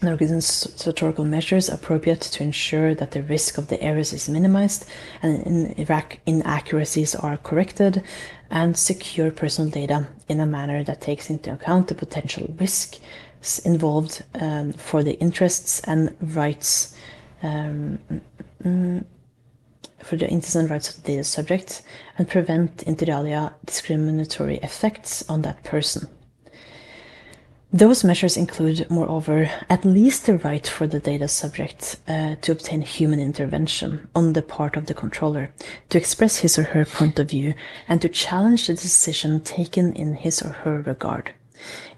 and 0.00 0.08
organizational 0.08 1.24
measures 1.24 1.68
appropriate 1.68 2.20
to 2.20 2.42
ensure 2.42 2.94
that 2.94 3.10
the 3.10 3.22
risk 3.22 3.58
of 3.58 3.68
the 3.68 3.80
errors 3.82 4.12
is 4.12 4.28
minimized 4.28 4.86
and 5.22 5.74
inaccuracies 6.26 7.14
are 7.14 7.36
corrected, 7.38 8.02
and 8.50 8.76
secure 8.76 9.30
personal 9.30 9.70
data 9.70 10.06
in 10.28 10.40
a 10.40 10.46
manner 10.46 10.82
that 10.82 11.00
takes 11.00 11.30
into 11.30 11.52
account 11.52 11.88
the 11.88 11.94
potential 11.94 12.52
risks 12.58 12.98
involved 13.60 14.24
um, 14.34 14.72
for 14.72 15.02
the 15.02 15.18
interests 15.20 15.80
and 15.84 16.14
rights 16.20 16.94
um, 17.42 17.98
mm, 18.64 19.04
for 20.02 20.16
the 20.16 20.26
and 20.26 20.70
rights 20.70 20.90
of 20.90 20.96
the 20.96 21.12
data 21.12 21.24
subject 21.24 21.82
and 22.18 22.28
prevent 22.28 22.82
inter 22.84 23.12
alia 23.12 23.54
discriminatory 23.64 24.58
effects 24.58 25.24
on 25.28 25.42
that 25.42 25.62
person. 25.64 26.08
Those 27.72 28.02
measures 28.02 28.36
include, 28.36 28.90
moreover, 28.90 29.48
at 29.68 29.84
least 29.84 30.26
the 30.26 30.38
right 30.38 30.66
for 30.66 30.88
the 30.88 30.98
data 30.98 31.28
subject 31.28 32.00
uh, 32.08 32.34
to 32.40 32.50
obtain 32.50 32.82
human 32.82 33.20
intervention 33.20 34.08
on 34.12 34.32
the 34.32 34.42
part 34.42 34.76
of 34.76 34.86
the 34.86 34.94
controller, 34.94 35.52
to 35.90 35.98
express 35.98 36.38
his 36.38 36.58
or 36.58 36.64
her 36.64 36.84
point 36.84 37.20
of 37.20 37.30
view, 37.30 37.54
and 37.86 38.02
to 38.02 38.08
challenge 38.08 38.66
the 38.66 38.74
decision 38.74 39.40
taken 39.40 39.92
in 39.92 40.14
his 40.14 40.42
or 40.42 40.50
her 40.50 40.82
regard. 40.82 41.32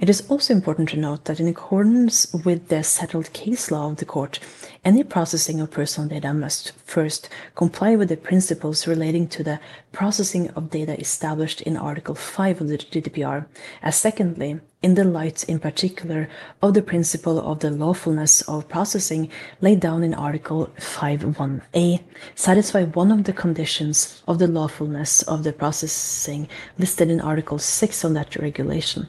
It 0.01 0.09
is 0.09 0.23
also 0.29 0.53
important 0.53 0.89
to 0.91 0.97
note 0.97 1.27
that 1.27 1.39
in 1.39 1.47
accordance 1.47 2.33
with 2.33 2.69
the 2.69 2.83
settled 2.83 3.33
case 3.33 3.71
law 3.71 3.91
of 3.91 3.99
the 3.99 4.05
court, 4.05 4.41
any 4.85 5.05
processing 5.05 5.61
of 5.61 5.71
personal 5.71 6.09
data 6.09 6.35
must 6.35 6.73
first 6.85 7.29
comply 7.55 7.95
with 7.95 8.09
the 8.09 8.17
principles 8.17 8.87
relating 8.87 9.29
to 9.29 9.45
the 9.45 9.61
processing 9.93 10.51
of 10.51 10.71
data 10.71 10.99
established 10.99 11.61
in 11.61 11.77
Article 11.77 12.17
5 12.17 12.61
of 12.63 12.69
the 12.69 12.79
GDPR, 12.79 13.47
as 13.83 13.95
secondly, 13.95 14.61
in 14.83 14.95
the 14.95 15.05
light 15.05 15.45
in 15.45 15.61
particular 15.61 16.29
of 16.61 16.75
the 16.75 16.83
principle 16.83 17.39
of 17.39 17.61
the 17.61 17.71
lawfulness 17.71 18.43
of 18.43 18.69
processing 18.69 19.31
laid 19.61 19.79
down 19.79 20.03
in 20.03 20.15
Article 20.15 20.69
5.1a, 20.79 22.03
satisfy 22.35 22.83
one 22.83 23.13
of 23.13 23.23
the 23.25 23.33
conditions 23.33 24.23
of 24.27 24.41
the 24.41 24.49
lawfulness 24.49 25.23
of 25.23 25.45
the 25.45 25.53
processing 25.53 26.49
listed 26.79 27.09
in 27.09 27.21
Article 27.21 27.59
6 27.59 28.05
of 28.05 28.15
that 28.15 28.35
regulation. 28.35 29.09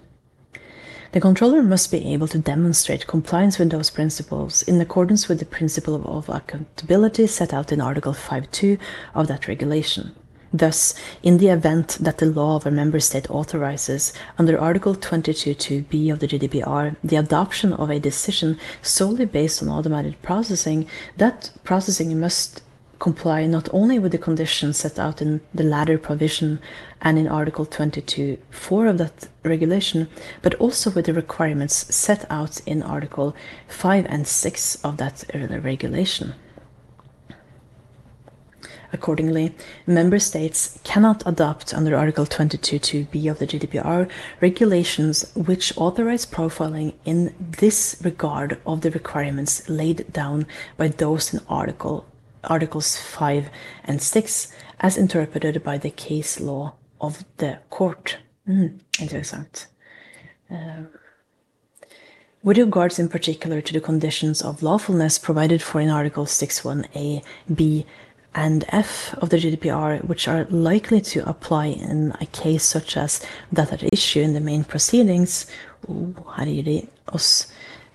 The 1.14 1.22
controller 1.22 1.62
must 1.62 1.92
be 1.92 2.12
able 2.12 2.28
to 2.30 2.40
demonstrate 2.40 3.06
compliance 3.06 3.60
with 3.60 3.70
those 3.70 3.92
principles 3.92 4.64
in 4.64 4.82
accordance 4.82 5.28
with 5.28 5.38
the 5.38 5.46
principle 5.46 6.02
of 6.08 6.28
accountability 6.28 7.28
set 7.28 7.54
out 7.54 7.72
in 7.72 7.80
Article 7.80 8.14
5.2 8.14 8.80
of 9.14 9.28
that 9.28 9.48
regulation. 9.48 10.16
Thus, 10.52 10.96
in 11.22 11.38
the 11.38 11.50
event 11.50 12.00
that 12.02 12.18
the 12.18 12.26
law 12.26 12.56
of 12.56 12.66
a 12.66 12.72
member 12.72 13.00
state 13.00 13.30
authorizes, 13.30 14.12
under 14.40 14.60
Article 14.60 14.96
22.2b 14.96 16.12
of 16.12 16.18
the 16.18 16.28
GDPR, 16.28 16.96
the 17.04 17.18
adoption 17.18 17.74
of 17.74 17.92
a 17.92 18.00
decision 18.00 18.58
solely 18.82 19.26
based 19.26 19.62
on 19.62 19.70
automated 19.70 20.20
processing, 20.24 20.88
that 21.18 21.52
processing 21.64 22.20
must 22.20 22.64
comply 23.04 23.46
not 23.46 23.68
only 23.74 24.00
with 24.00 24.14
the 24.14 24.18
conditions 24.18 24.78
set 24.78 24.98
out 24.98 25.22
in 25.22 25.42
the 25.54 25.70
latter 25.76 25.98
provision 25.98 26.58
and 27.02 27.20
in 27.20 27.28
Article 27.28 27.66
22.4 27.66 28.90
of 28.90 28.98
that 28.98 29.28
regulation, 29.44 30.08
but 30.42 30.56
also 30.56 30.90
with 30.90 31.06
the 31.08 31.14
requirements 31.14 31.76
set 31.94 32.26
out 32.30 32.62
in 32.66 32.82
Article 32.82 33.36
5 33.68 34.06
and 34.08 34.26
6 34.26 34.76
of 34.86 34.96
that 34.96 35.26
earlier 35.34 35.60
regulation. 35.60 36.34
Accordingly, 38.94 39.54
member 39.86 40.20
states 40.20 40.80
cannot 40.86 41.24
adopt 41.26 41.74
under 41.74 41.98
Article 41.98 42.26
22.2b 42.26 43.30
of 43.30 43.40
the 43.40 43.48
GDPR 43.48 44.10
regulations 44.40 45.30
which 45.36 45.76
authorize 45.76 46.26
profiling 46.26 46.94
in 47.04 47.36
this 47.60 47.98
regard 48.02 48.62
of 48.66 48.80
the 48.80 48.92
requirements 48.92 49.68
laid 49.68 50.14
down 50.14 50.46
by 50.78 50.88
those 50.88 51.34
in 51.34 51.42
Article 51.50 52.06
Articles 52.44 52.98
5 52.98 53.50
and 53.86 54.02
6 54.02 54.54
as 54.80 54.98
interpreted 54.98 55.64
by 55.64 55.78
the 55.78 55.90
case 55.90 56.40
law 56.40 56.74
of 57.00 57.24
the 57.38 57.60
court. 57.70 58.18
Mm, 58.48 58.80
interessant. 59.00 59.68
Uh, 60.52 60.84
with 62.44 62.58
regards 62.58 63.00
in 63.00 63.08
particular 63.08 63.62
to 63.62 63.74
the 63.74 63.80
conditions 63.80 64.42
of 64.42 64.62
lawfulness 64.62 65.18
provided 65.18 65.62
for 65.62 65.80
in 65.80 65.90
Article 65.90 66.26
6.1a, 66.26 67.24
b, 67.56 67.86
and 68.36 68.66
F 68.70 69.14
of 69.20 69.30
the 69.30 69.38
GDPR, 69.38 70.04
which 70.06 70.28
are 70.28 70.46
likely 70.50 71.00
to 71.02 71.28
apply 71.30 71.68
in 71.68 72.14
a 72.20 72.26
case 72.28 72.64
such 72.64 72.98
as 72.98 73.26
that 73.52 73.72
at 73.72 73.94
issue 73.94 74.22
in 74.22 74.34
the 74.34 74.42
main 74.42 74.64
proceedings. 74.64 75.46
Oh, 75.88 76.14
oss 77.14 77.52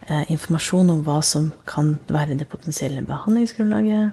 eh, 0.06 0.30
informasjon 0.30 0.90
om 0.90 1.04
hva 1.04 1.20
som 1.22 1.52
kan 1.66 1.98
være 2.08 2.38
det 2.38 2.48
potensielle 2.48 3.02
behandlingsgrunnlaget. 3.02 4.12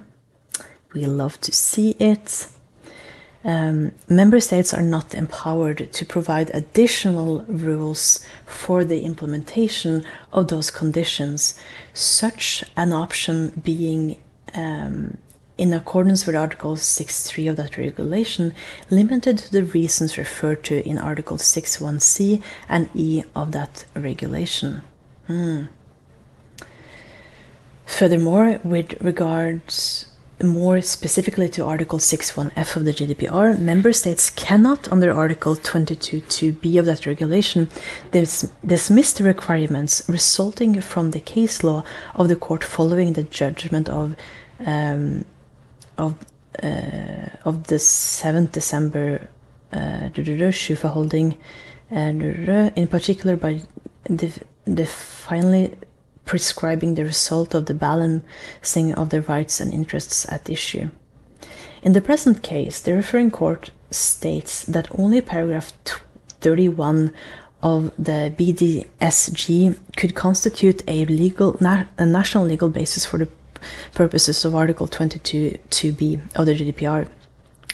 We 0.96 1.04
love 1.04 1.38
to 1.42 1.52
see 1.52 1.90
it. 2.00 2.48
Um, 3.44 3.92
member 4.08 4.40
states 4.40 4.72
are 4.72 4.82
not 4.82 5.14
empowered 5.14 5.92
to 5.92 6.06
provide 6.06 6.50
additional 6.54 7.44
rules 7.46 8.24
for 8.46 8.82
the 8.82 9.02
implementation 9.02 10.06
of 10.32 10.48
those 10.48 10.70
conditions, 10.70 11.54
such 11.92 12.64
an 12.78 12.94
option 12.94 13.50
being 13.62 14.16
um, 14.54 15.18
in 15.58 15.74
accordance 15.74 16.26
with 16.26 16.34
Article 16.34 16.76
6.3 16.76 17.50
of 17.50 17.56
that 17.56 17.76
regulation, 17.76 18.54
limited 18.88 19.36
to 19.38 19.52
the 19.52 19.64
reasons 19.64 20.16
referred 20.16 20.64
to 20.64 20.82
in 20.88 20.96
Article 20.96 21.36
6.1c 21.36 22.42
and 22.70 22.88
e 22.94 23.22
of 23.34 23.52
that 23.52 23.84
regulation. 23.94 24.80
Hmm. 25.26 25.64
Furthermore, 27.84 28.60
with 28.64 29.00
regards 29.00 30.06
more 30.42 30.82
specifically 30.82 31.48
to 31.48 31.64
Article 31.64 31.98
6.1f 31.98 32.76
of 32.76 32.84
the 32.84 32.92
GDPR, 32.92 33.58
member 33.58 33.92
states 33.92 34.28
cannot, 34.30 34.90
under 34.92 35.12
Article 35.12 35.56
22.2b 35.56 36.78
of 36.78 36.86
that 36.86 37.06
regulation, 37.06 37.70
dis 38.12 38.50
dismiss 38.64 39.12
the 39.14 39.24
requirements 39.24 40.02
resulting 40.08 40.80
from 40.80 41.12
the 41.12 41.20
case 41.20 41.64
law 41.64 41.82
of 42.14 42.28
the 42.28 42.36
court 42.36 42.62
following 42.62 43.14
the 43.14 43.22
judgment 43.22 43.88
of 43.88 44.14
um, 44.66 45.24
of, 45.98 46.14
uh, 46.62 47.28
of 47.44 47.64
the 47.64 47.76
7th 47.76 48.52
December 48.52 49.28
uh, 49.72 50.08
SCHUFA 50.10 50.90
holding, 50.90 51.38
and 51.90 52.22
in 52.76 52.86
particular 52.88 53.36
by 53.36 53.62
the, 54.04 54.30
the 54.64 54.86
finally 54.86 55.74
prescribing 56.26 56.94
the 56.94 57.04
result 57.04 57.54
of 57.54 57.66
the 57.66 57.74
balancing 57.74 58.92
of 58.92 59.08
the 59.08 59.22
rights 59.22 59.60
and 59.60 59.72
interests 59.72 60.26
at 60.28 60.50
issue. 60.50 60.90
In 61.82 61.92
the 61.92 62.02
present 62.02 62.42
case, 62.42 62.80
the 62.80 62.94
referring 62.94 63.30
court 63.30 63.70
states 63.90 64.64
that 64.64 64.88
only 64.98 65.20
paragraph 65.20 65.72
31 66.40 67.14
of 67.62 67.92
the 67.98 68.34
BDSG 68.36 69.78
could 69.96 70.14
constitute 70.14 70.82
a 70.86 71.04
legal 71.06 71.56
a 71.60 72.06
national 72.06 72.44
legal 72.44 72.68
basis 72.68 73.06
for 73.06 73.18
the 73.18 73.28
purposes 73.94 74.44
of 74.44 74.54
Article 74.54 74.86
22.2b 74.86 76.36
of 76.36 76.46
the 76.46 76.54
GDPR. 76.54 77.08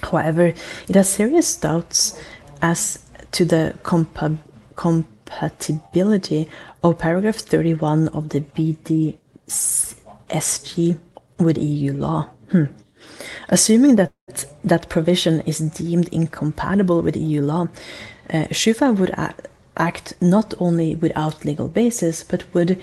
However, 0.03 0.55
it 0.89 0.95
has 0.95 1.09
serious 1.09 1.57
doubts 1.57 2.19
as 2.61 2.99
to 3.33 3.45
the 3.45 3.75
compa 3.83 4.39
compatibility 4.77 6.49
of 6.83 6.99
paragraph 6.99 7.37
31 7.37 8.09
of 8.09 8.31
the 8.31 8.41
BDSG 8.41 9.17
with 11.39 11.59
EU 11.59 11.93
law. 11.93 12.29
Hmm. 12.51 12.65
Assuming 13.49 13.97
that 13.97 14.13
that 14.65 14.89
provision 14.89 15.41
is 15.43 15.59
deemed 15.59 16.09
incompatible 16.09 17.03
with 17.03 17.17
EU 17.17 17.43
law, 17.43 17.69
uh, 18.31 18.47
SCHUFA 18.51 18.97
would 18.97 19.15
act 19.77 20.15
not 20.21 20.55
only 20.59 20.95
without 20.95 21.45
legal 21.45 21.69
basis, 21.69 22.23
but 22.25 22.45
would 22.55 22.81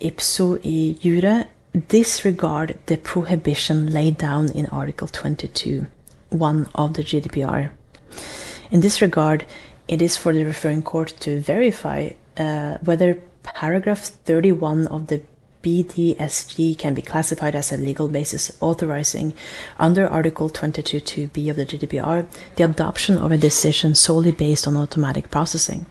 ipso 0.00 0.58
e 0.62 0.94
jure 0.94 1.44
disregard 1.88 2.78
the 2.86 2.96
prohibition 2.96 3.92
laid 3.92 4.18
down 4.18 4.50
in 4.52 4.66
Article 4.66 5.06
22, 5.06 5.86
1 6.30 6.68
of 6.74 6.94
the 6.94 7.04
GDPR. 7.04 7.70
In 8.70 8.80
this 8.80 9.00
regard, 9.00 9.46
it 9.86 10.02
is 10.02 10.16
for 10.16 10.32
the 10.32 10.44
referring 10.44 10.82
court 10.82 11.14
to 11.20 11.40
verify 11.40 12.10
uh, 12.36 12.78
whether 12.78 13.20
paragraph 13.54 14.00
31 14.24 14.86
of 14.88 15.06
the 15.08 15.22
BDSG 15.62 16.78
can 16.78 16.94
be 16.94 17.02
classified 17.02 17.54
as 17.54 17.70
a 17.70 17.76
legal 17.76 18.08
basis 18.08 18.50
authorizing, 18.60 19.34
under 19.78 20.08
Article 20.08 20.48
22.2b 20.48 21.50
of 21.50 21.56
the 21.56 21.66
GDPR, 21.66 22.26
the 22.56 22.64
adoption 22.64 23.18
of 23.18 23.30
a 23.30 23.36
decision 23.36 23.94
solely 23.94 24.32
based 24.32 24.66
on 24.66 24.76
automatic 24.76 25.30
processing. 25.30 25.86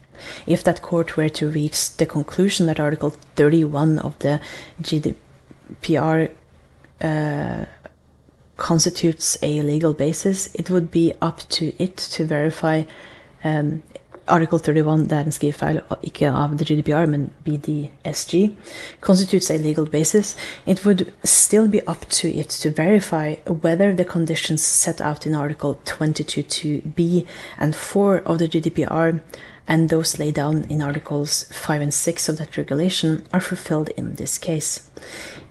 If 0.46 0.64
that 0.64 0.82
court 0.82 1.16
were 1.16 1.30
to 1.30 1.50
reach 1.50 1.96
the 1.98 2.06
conclusion 2.06 2.66
that 2.66 2.80
Article 2.80 3.16
31 3.36 4.00
of 4.00 4.18
the 4.20 4.42
GDPR 4.82 6.32
uh, 7.02 7.66
constitutes 8.58 9.38
a 9.42 9.62
legal 9.62 9.94
basis, 9.94 10.50
it 10.54 10.70
would 10.70 10.92
be 10.92 11.14
up 11.22 11.48
to 11.50 11.74
it 11.82 11.96
to 11.98 12.26
verify 12.26 12.84
um, 13.44 13.84
Article 14.30 14.60
31, 14.60 15.04
det 15.10 15.12
er 15.12 15.26
en 15.26 15.32
skrivefeil, 15.32 15.82
ikke 16.04 16.30
av 16.30 16.58
the 16.58 16.66
GDPR, 16.66 17.06
men 17.06 17.30
BDSG, 17.46 18.56
constitutes 19.02 19.50
a 19.52 19.58
legal 19.58 19.86
basis. 19.86 20.36
It 20.66 20.86
would 20.86 21.12
still 21.24 21.68
be 21.68 21.82
up 21.88 22.06
to 22.10 22.28
it 22.28 22.50
to 22.50 22.70
verify 22.70 23.36
whether 23.48 23.96
the 23.96 24.06
conditions 24.06 24.62
set 24.62 25.02
out 25.02 25.26
in 25.26 25.36
Article 25.36 25.76
22.2b 25.86 27.26
and 27.58 27.76
4 27.76 28.22
of 28.26 28.40
the 28.40 28.48
GDPR 28.48 29.20
and 29.70 29.88
those 29.88 30.18
laid 30.18 30.34
down 30.34 30.66
in 30.68 30.82
Articles 30.82 31.44
5 31.52 31.82
and 31.82 31.94
6 31.94 32.28
of 32.28 32.40
that 32.40 32.58
regulation 32.58 33.24
are 33.32 33.40
fulfilled 33.40 33.90
in 33.90 34.16
this 34.16 34.40
case. 34.40 34.90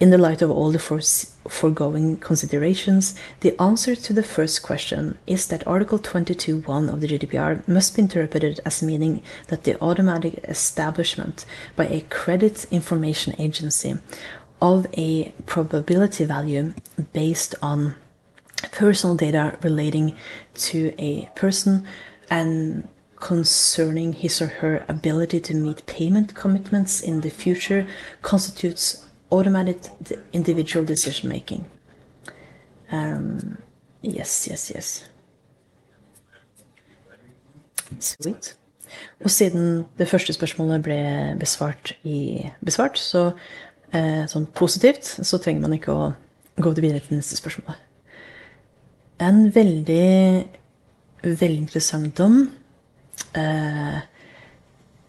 In 0.00 0.10
the 0.10 0.18
light 0.18 0.42
of 0.42 0.50
all 0.50 0.72
the 0.72 1.28
foregoing 1.48 2.16
considerations, 2.16 3.14
the 3.40 3.58
answer 3.62 3.94
to 3.94 4.12
the 4.12 4.24
first 4.24 4.64
question 4.64 5.16
is 5.28 5.46
that 5.46 5.66
Article 5.68 6.00
22.1 6.00 6.92
of 6.92 7.00
the 7.00 7.06
GDPR 7.06 7.66
must 7.68 7.94
be 7.94 8.02
interpreted 8.02 8.58
as 8.66 8.82
meaning 8.82 9.22
that 9.46 9.62
the 9.62 9.80
automatic 9.80 10.40
establishment 10.48 11.46
by 11.76 11.86
a 11.86 12.00
credit 12.10 12.66
information 12.72 13.36
agency 13.38 13.98
of 14.60 14.88
a 14.94 15.30
probability 15.46 16.24
value 16.24 16.74
based 17.12 17.54
on 17.62 17.94
personal 18.72 19.14
data 19.14 19.56
relating 19.62 20.16
to 20.54 20.92
a 20.98 21.30
person 21.36 21.86
and 22.28 22.88
concerning 23.20 24.12
his 24.12 24.40
or 24.40 24.46
her 24.46 24.84
ability 24.88 25.40
to 25.40 25.54
meet 25.54 25.84
payment 25.86 26.34
commitments 26.34 27.00
in 27.00 27.20
the 27.20 27.30
future 27.30 27.86
constitutes 28.22 29.06
automatic 29.30 29.76
individual 30.32 30.84
decision 30.84 31.28
making. 31.28 31.64
Um, 32.90 33.58
yes, 34.02 34.48
yes, 34.48 34.70
yes. 34.74 35.10
Sweet. 37.98 38.56
Og 39.24 39.30
siden 39.30 39.84
det 39.98 40.08
første 40.08 40.32
spørsmålet 40.32 40.82
ble 40.82 41.00
besvart, 41.40 41.92
i, 42.04 42.48
besvart 42.64 42.98
så 42.98 43.30
eh, 43.92 44.24
sånn 44.30 44.46
positivt, 44.56 45.04
så 45.04 45.40
trenger 45.42 45.64
man 45.64 45.76
ikke 45.76 45.92
å 45.92 46.08
gå 46.62 46.72
videre 46.78 47.02
til 47.04 47.18
neste 47.18 47.36
spørsmål. 47.38 47.76
En 49.20 49.48
veldig, 49.54 50.48
veldig 51.24 51.58
interessant 51.58 52.14
dom. 52.18 52.40
Eh, 53.38 53.98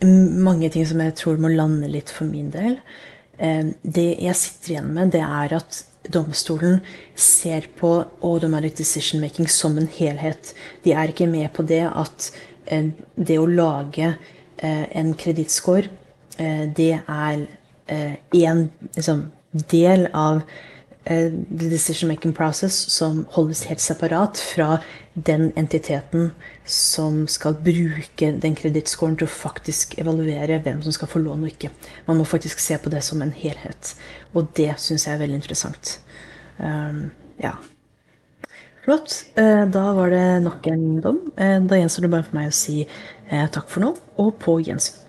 mange 0.03 0.69
ting 0.71 0.85
som 0.87 1.01
jeg 1.03 1.15
tror 1.19 1.39
må 1.41 1.51
lande 1.51 1.89
litt 1.91 2.11
for 2.13 2.29
min 2.29 2.51
del. 2.53 2.77
Det 3.39 4.07
jeg 4.19 4.35
sitter 4.35 4.73
igjen 4.73 4.87
med, 4.95 5.11
det 5.15 5.21
er 5.23 5.53
at 5.55 5.77
domstolen 6.07 6.79
ser 7.15 7.67
på 7.79 7.91
automatic 8.21 8.77
decision 8.77 9.21
making 9.21 9.47
som 9.47 9.77
en 9.77 9.87
helhet. 9.87 10.53
De 10.83 10.93
er 10.93 11.11
ikke 11.11 11.27
med 11.27 11.51
på 11.53 11.65
det 11.67 11.85
at 11.87 12.29
eh, 12.65 12.91
det 13.15 13.39
å 13.39 13.47
lage 13.49 14.13
eh, 14.57 14.85
en 14.97 15.13
kredittscore, 15.13 15.89
eh, 16.37 16.65
det 16.75 16.93
er 17.01 17.47
én 17.89 18.67
liksom, 18.93 19.23
del 19.71 20.03
av 20.13 20.43
the 21.05 21.69
decision 21.69 22.09
making 22.09 22.33
process 22.35 22.75
som 22.91 23.23
holdes 23.33 23.63
helt 23.65 23.81
separat 23.81 24.37
fra 24.37 24.79
den 25.13 25.51
entiteten 25.55 26.31
som 26.65 27.23
skal 27.27 27.57
bruke 27.63 28.31
den 28.43 28.55
kredittscoren 28.57 29.17
til 29.17 29.27
å 29.27 29.31
faktisk 29.31 29.97
evaluere 30.01 30.59
hvem 30.63 30.83
som 30.85 30.95
skal 30.95 31.09
få 31.11 31.21
lån 31.23 31.47
og 31.47 31.53
ikke. 31.53 31.71
Man 32.07 32.19
må 32.19 32.27
faktisk 32.29 32.61
se 32.61 32.77
på 32.77 32.91
det 32.93 33.01
som 33.05 33.23
en 33.25 33.33
helhet. 33.35 33.95
Og 34.33 34.51
det 34.57 34.71
syns 34.81 35.07
jeg 35.07 35.15
er 35.15 35.23
veldig 35.23 35.41
interessant. 35.41 35.97
Um, 36.57 37.09
ja. 37.41 37.55
Flott. 38.85 39.23
Uh, 39.39 39.65
da 39.71 39.89
var 39.97 40.13
det 40.13 40.25
nok 40.45 40.69
en 40.71 40.87
dom. 41.03 41.21
Uh, 41.39 41.57
da 41.65 41.81
gjenstår 41.81 42.05
det 42.05 42.13
bare 42.15 42.27
for 42.29 42.39
meg 42.39 42.51
å 42.51 42.57
si 42.59 42.83
takk 43.29 43.67
for 43.69 43.85
nå, 43.85 43.93
og 44.21 44.33
på 44.41 44.55
gjensyn. 44.65 45.08